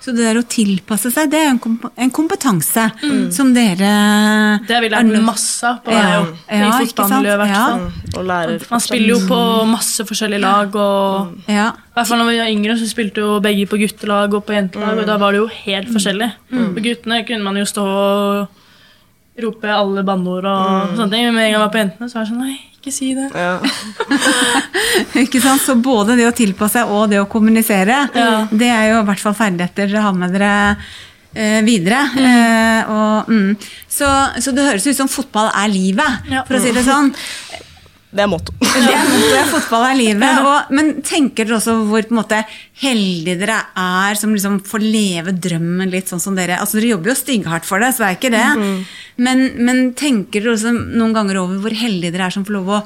[0.00, 2.84] Så det der å tilpasse seg, det er en, komp en kompetanse
[3.34, 3.88] som dere
[4.64, 6.22] Det har vi er lært nødt- masse av på Ja.
[6.22, 6.58] vei.
[6.60, 7.80] Ja, I fotballmiljøet, i hvert fall.
[8.14, 8.18] Ja.
[8.18, 11.68] Og Man spiller jo på masse forskjellige lag, og Ja.
[11.72, 14.54] i hvert fall når vi var yngre, så spilte jo begge på guttelag og på
[14.54, 16.32] jentelag, og da var det jo helt forskjellig.
[16.50, 18.48] På guttene kunne man jo stå og
[19.42, 22.18] rope alle banneord og sånne ting, men med en gang jeg var på jentene, så
[22.18, 23.28] var jeg sånn Nei, ikke si det.
[23.34, 23.58] Ja.
[25.24, 25.62] Ikke sant?
[25.64, 28.30] Så både det å tilpasse seg og det å kommunisere, Ja.
[28.50, 30.52] det er jo i hvert fall ferdigheter dere har med dere
[31.34, 32.02] eh, videre.
[32.18, 33.56] Eh, og, mm.
[33.90, 34.10] så,
[34.40, 36.44] så det høres ut som fotball er livet, Ja.
[36.48, 37.12] for å si det sånn.
[38.08, 38.54] Det er motto.
[38.62, 40.38] Det er fotball er livet.
[40.40, 42.38] Og, men tenker dere også hvor på en måte,
[42.80, 47.12] heldige dere er som liksom får leve drømmen litt sånn som dere Altså Dere jobber
[47.12, 48.46] jo stygghardt for det, så det er ikke det.
[49.26, 52.72] men, men tenker dere også noen ganger over hvor heldige dere er som får lov
[52.78, 52.80] å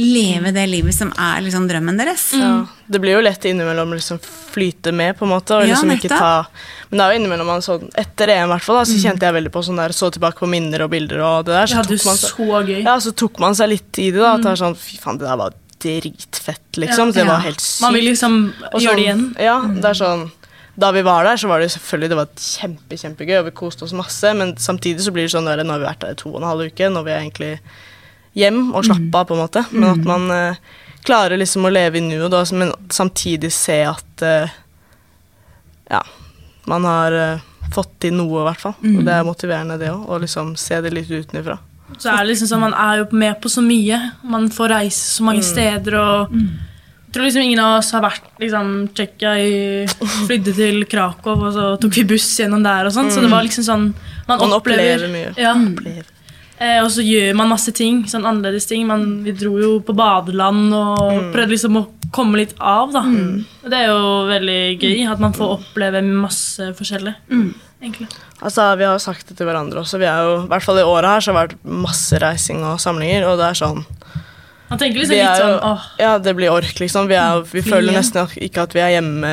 [0.00, 2.30] leve det livet som er liksom drømmen deres?
[2.36, 2.66] Ja.
[2.90, 5.56] Det blir jo lett innimellom liksom flyte med, på en måte.
[5.58, 6.46] Og Ja, liksom ikke ta
[6.90, 9.36] Men det er jo innimellom man sånn Etter EM, i hvert fall, så kjente jeg
[9.36, 11.70] veldig på sånn der Så tilbake på minner og bilder og det der.
[11.70, 12.82] Så ja, tok man så gøy.
[12.82, 14.34] ja, så tok man seg litt i det, da.
[14.34, 17.14] At det er sånn Fy faen, det der var dritfett, liksom.
[17.14, 17.20] Ja.
[17.20, 17.80] Det var helt sykt.
[17.86, 19.24] Man vil liksom sånn, gjøre det sånn- igjen.
[19.40, 20.30] Ja, det er sånn
[20.80, 23.84] da vi var der, så var det selvfølgelig det var kjempe, kjempegøy, og vi koste
[23.84, 26.20] oss masse, men samtidig så blir det sånn der, nå har vi vært der i
[26.20, 27.50] to og en halv uke, nå vi egentlig
[28.38, 29.64] hjem og slappe av, på en måte.
[29.72, 30.56] Men at man eh,
[31.06, 34.52] klarer liksom å leve i nuet, men samtidig se at eh,
[35.90, 36.02] ja,
[36.70, 38.76] man har eh, fått til noe, i hvert fall.
[38.82, 41.58] Og det er motiverende, det òg, å liksom se det litt utenfra.
[41.98, 43.98] Så er det liksom sånn, Man er jo med på så mye.
[44.22, 45.96] Man får reise så mange steder.
[45.98, 49.50] og Jeg tror liksom ingen av oss har vært liksom, Tsjekkia i
[50.28, 52.86] Flydde til Krakow, og så tok vi buss gjennom der.
[52.86, 53.88] og sånn, Så det var liksom sånn
[54.28, 55.34] Man, Man opplever, opplever mye.
[55.34, 56.06] Ja, Opplever.
[56.60, 58.86] Eh, Og så gjør man masse ting, sånn annerledes ting.
[58.86, 62.92] Man, vi dro jo på badeland og prøvde liksom å komme litt av.
[62.92, 63.04] da.
[63.64, 67.14] Og Det er jo veldig gøy at man får oppleve masse forskjellig.
[67.82, 68.08] egentlig.
[68.42, 69.98] Altså, Vi har jo sagt det til hverandre også.
[69.98, 72.64] Vi er jo, I hvert fall i året her så har det vært masse reising
[72.64, 73.84] og samlinger, og det er sånn
[74.70, 77.08] Man tenker liksom litt sånn åh, ja, det blir ork, liksom.
[77.10, 79.32] Vi, er, vi føler nesten ikke at vi er hjemme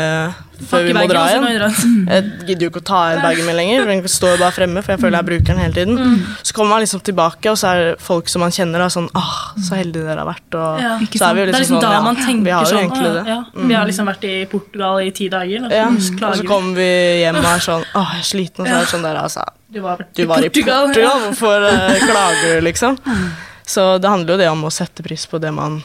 [0.65, 2.05] før vi må dra og så kan igjen.
[2.13, 4.95] Jeg gidder jo ikke å ta en bagen min lenger, den står bare fremme, for
[4.95, 5.99] jeg føler jeg bruker den hele tiden.
[5.99, 6.21] Mm.
[6.41, 9.09] Så kommer man liksom tilbake, og så er det folk som man kjenner, da, sånn
[9.17, 9.35] ah,
[9.67, 10.93] så heldige dere har vært, og Ja.
[11.17, 13.13] Så er vi jo liksom liksom sånn, man ja, vi har jo sånn egentlig «Å,
[13.13, 13.23] det.
[13.35, 16.81] ja, Vi har liksom vært i Portugal i ti dager, og så og så kommer
[16.81, 18.63] vi hjem og er sånn Åh, jeg er sliten.
[18.63, 20.89] Og så er det sånn der, altså Du var, Du var i Portugal,
[21.27, 22.97] hvorfor uh, klager du, liksom?
[23.67, 25.81] Så det handler jo det om å sette pris på det man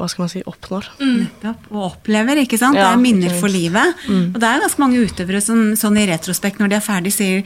[0.00, 0.88] Hva skal man si oppnår.
[0.98, 1.68] Nettopp.
[1.70, 2.74] Og opplever, ikke sant?
[2.74, 3.92] Ja, det er minner for livet.
[4.08, 4.32] livet.
[4.34, 7.44] Og det er ganske mange utøvere som sånn i retrospekt, når de er ferdig, sier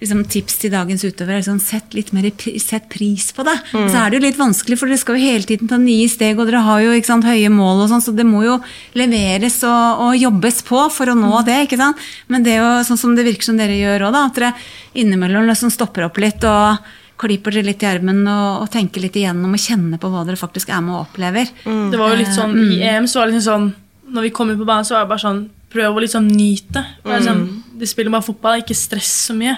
[0.00, 1.42] liksom, tips til dagens utøvere.
[1.44, 2.30] Sånn, sett litt mer
[2.62, 3.56] sett pris på det.
[3.76, 6.06] Og så er det jo litt vanskelig, for dere skal jo hele tiden ta nye
[6.08, 8.56] steg, og dere har jo ikke sant, høye mål, og sånn, så det må jo
[8.96, 11.58] leveres og, og jobbes på for å nå det.
[11.66, 12.00] ikke sant?
[12.32, 14.54] Men det er jo sånn som det virker som dere gjør òg, at dere
[14.94, 16.78] innimellom liksom stopper opp litt og
[17.20, 20.40] klipper dere litt i ermen og, og tenker litt igjennom og kjenner på hva dere
[20.40, 21.52] faktisk er med og opplever.
[21.64, 23.70] Det var jo litt sånn, I EM så var det liksom sånn
[24.10, 26.80] Når vi kom ut på banen, så var det bare sånn Prøv å liksom nyte.
[27.04, 27.42] Det sånn, Liksom,
[27.78, 29.52] de spiller bare fotball, ikke stress så mye.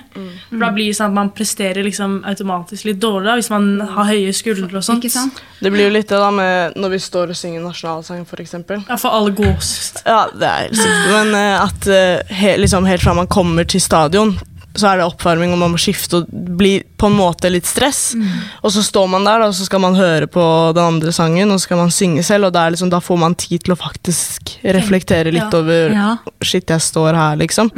[0.51, 4.11] For Da blir det sånn at man presterer liksom automatisk litt dårligere hvis man har
[4.11, 5.01] høye skuldre og sånt.
[5.01, 5.41] Ikke sant?
[5.65, 8.55] Det blir jo litt det da med når vi står og synger nasjonalsang, f.eks.
[8.91, 10.03] Ja, for alle gåsehud.
[10.05, 11.09] Ja, det er helt sikkert.
[11.17, 14.37] Men eh, at eh, he, liksom helt fra man kommer til stadion,
[14.75, 18.15] så er det oppvarming, og man må skifte og bli på en måte litt stress.
[18.63, 20.45] Og så står man der, da, og så skal man høre på
[20.77, 23.19] den andre sangen, og så skal man synge selv, og det er liksom, da får
[23.21, 25.59] man tid til å faktisk reflektere litt Ja.
[25.59, 26.17] over Ja.
[26.43, 27.71] Shit, jeg står her, liksom.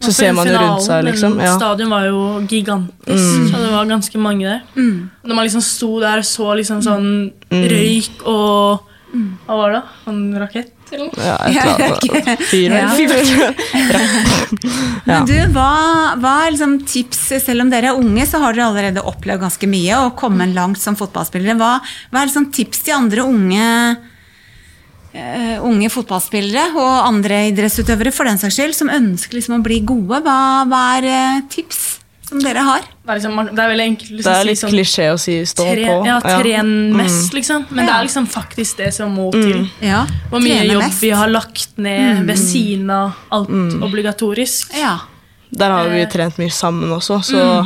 [0.00, 1.38] Så ser man jo rundt seg, liksom.
[1.40, 1.56] Ja.
[1.56, 4.62] Stadion var jo gigantisk, så det var ganske mange der.
[4.76, 5.10] Mm.
[5.24, 8.84] Når man liksom sto der og så liksom sånn røyk og
[9.48, 9.82] Hva var det?
[10.04, 10.72] Sånn rakett?
[10.92, 11.08] Eller?
[11.08, 11.24] noe?
[11.24, 12.44] Ja, et eller annet.
[12.50, 12.88] Fyr, Ja.
[15.08, 15.20] Ja.
[15.20, 15.70] Men du, hva,
[16.20, 19.70] hva er liksom tips, selv om dere er unge, så har dere allerede opplevd ganske
[19.70, 21.56] mye og kommet langt som fotballspillere.
[21.58, 21.78] Hva,
[22.12, 23.68] hva er liksom tips til andre unge,
[25.14, 29.80] uh, unge fotballspillere og andre idrettsutøvere for den saks skyld, som ønsker liksom å bli
[29.88, 30.20] gode?
[30.26, 31.97] Hva, hva er uh, tips
[32.28, 32.80] som dere har?
[32.80, 35.18] Det er, liksom, det er veldig enkelt Det liksom, er litt si sånn klisjé å
[35.20, 36.06] si 'stå tre, på'.
[36.06, 36.96] Ja, tren ja.
[37.00, 37.66] mest, liksom.
[37.70, 39.64] Men det er liksom faktisk det som må til.
[39.80, 41.02] Ja, Hvor mye trene jobb mest.
[41.02, 43.48] vi har lagt ned ved siden av alt
[43.88, 44.74] obligatorisk.
[44.76, 44.98] Ja.
[45.50, 47.64] Der har vi trent mye sammen også, så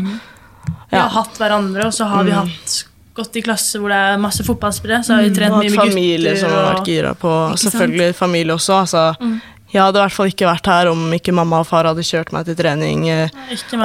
[0.92, 1.08] Vi ja.
[1.08, 2.84] har hatt hverandre, og så har vi hatt
[3.14, 5.02] gått i klasse hvor det er masse fotballspillere.
[5.04, 5.90] Så har vi trent Og mye med gutter.
[5.90, 8.78] familie som har vært gira på Selvfølgelig familie også.
[8.84, 9.40] Altså,
[9.72, 12.32] Jeg hadde i hvert fall ikke vært her om ikke mamma og far hadde kjørt
[12.36, 13.30] meg til trening eh,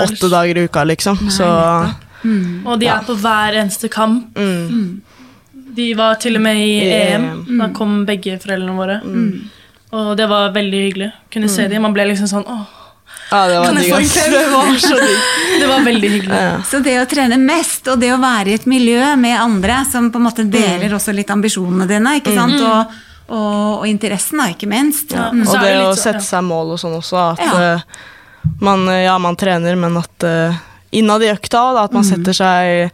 [0.03, 1.21] åtte dager i uka, liksom.
[1.31, 1.47] Så
[2.67, 4.35] Og de er på hver eneste kamp.
[4.35, 5.01] mm,
[5.77, 7.23] De var til og med i EM.
[7.47, 7.59] EM.
[7.61, 8.97] Da kom begge foreldrene våre.
[9.95, 11.11] Og det var veldig hyggelig.
[11.31, 11.81] Kunne se dem.
[11.85, 12.65] Man ble liksom sånn åh,
[13.31, 13.73] ja, det var?
[13.75, 14.67] Det var.
[15.59, 16.35] Det var veldig hyggelig.
[16.37, 16.61] Ja.
[16.63, 20.11] Så det å trene mest, og det å være i et miljø med andre som
[20.11, 22.59] på en måte deler også litt ambisjonene dine, ikke sant?
[22.61, 22.93] Og,
[23.29, 25.11] og, og interessen, da, ikke minst.
[25.15, 25.29] Ja.
[25.33, 25.43] Mm.
[25.47, 27.53] Og det det å sette seg mål og sånn også, at Ja.
[27.75, 27.81] eh,
[28.63, 30.55] man, eh, ja, man trener, men at uh,
[30.91, 32.91] innad i økta da, at man setter seg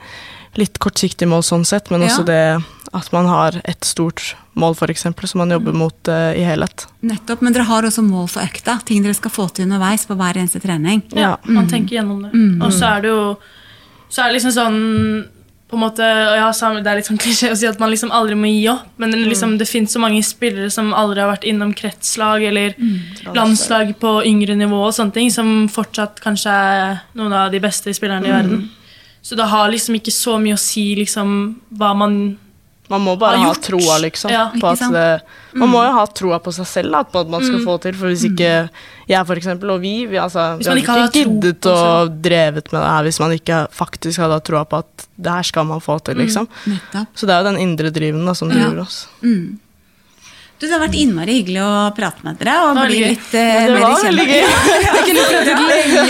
[0.58, 2.08] litt kortsiktig mål sånn sett, men Ja.
[2.08, 2.64] også det
[2.94, 6.86] at man har et stort mål, for eksempel, som man jobber mot uh, i helhet.
[7.02, 8.76] Nettopp, men dere har også mål for økta.
[8.86, 11.02] Ting dere skal få til underveis på hver eneste trening.
[11.18, 12.34] Ja, man tenker gjennom det.
[12.62, 13.38] Og så er det jo
[14.14, 15.26] Så er det liksom sånn
[15.74, 18.14] på en måte, og ja, Det er litt sånn klisjé å si at man liksom
[18.14, 21.48] aldri må gi opp, men liksom, det fins så mange spillere som aldri har vært
[21.50, 22.78] innom kretslag eller
[23.34, 23.96] landslag.
[24.00, 28.30] på yngre nivå og sånne ting, som fortsatt kanskje er noen av de beste spillerne
[28.30, 28.70] i verden.
[29.24, 31.30] Så det har liksom ikke så mye å si liksom
[31.80, 32.38] hva man
[32.92, 34.30] Man må bare ha troa, liksom.
[34.30, 35.04] Ja, på at det,
[35.56, 37.66] man må jo ha troa på seg selv, da, på at man skal Mm.
[37.66, 37.94] få til.
[37.96, 38.50] For hvis ikke
[39.08, 42.82] jeg, for eksempel, og vi, vi, altså, vi hadde ikke ikke giddet og drevet med
[42.84, 45.80] det her hvis man ikke faktisk hadde hatt troa på at det her skal man
[45.80, 46.48] få til, liksom.
[46.68, 47.08] Mm.
[47.16, 48.58] Så det er jo den indre driven da, som Mm.
[48.58, 48.68] Ja.
[48.68, 49.08] driver oss.
[49.24, 49.60] Mm.
[50.60, 53.58] Du, det har vært innmari hyggelig å prate med dere og bli litt uh, mer
[53.60, 54.06] eh, Det var kjent.
[54.08, 54.44] veldig gøy.
[54.94, 56.04] Jeg kunne pratet lenge.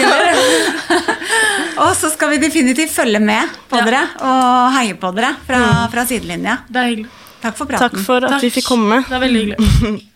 [1.78, 3.86] Og så skal vi definitivt følge med på Ja.
[3.86, 6.60] dere og heie på dere fra, fra sidelinja.
[6.70, 7.10] Det er hyggelig.
[7.44, 7.90] Takk for praten.
[7.90, 8.42] Takk for at Takk.
[8.46, 9.02] vi fikk komme.
[9.08, 10.10] Det er veldig hyggelig.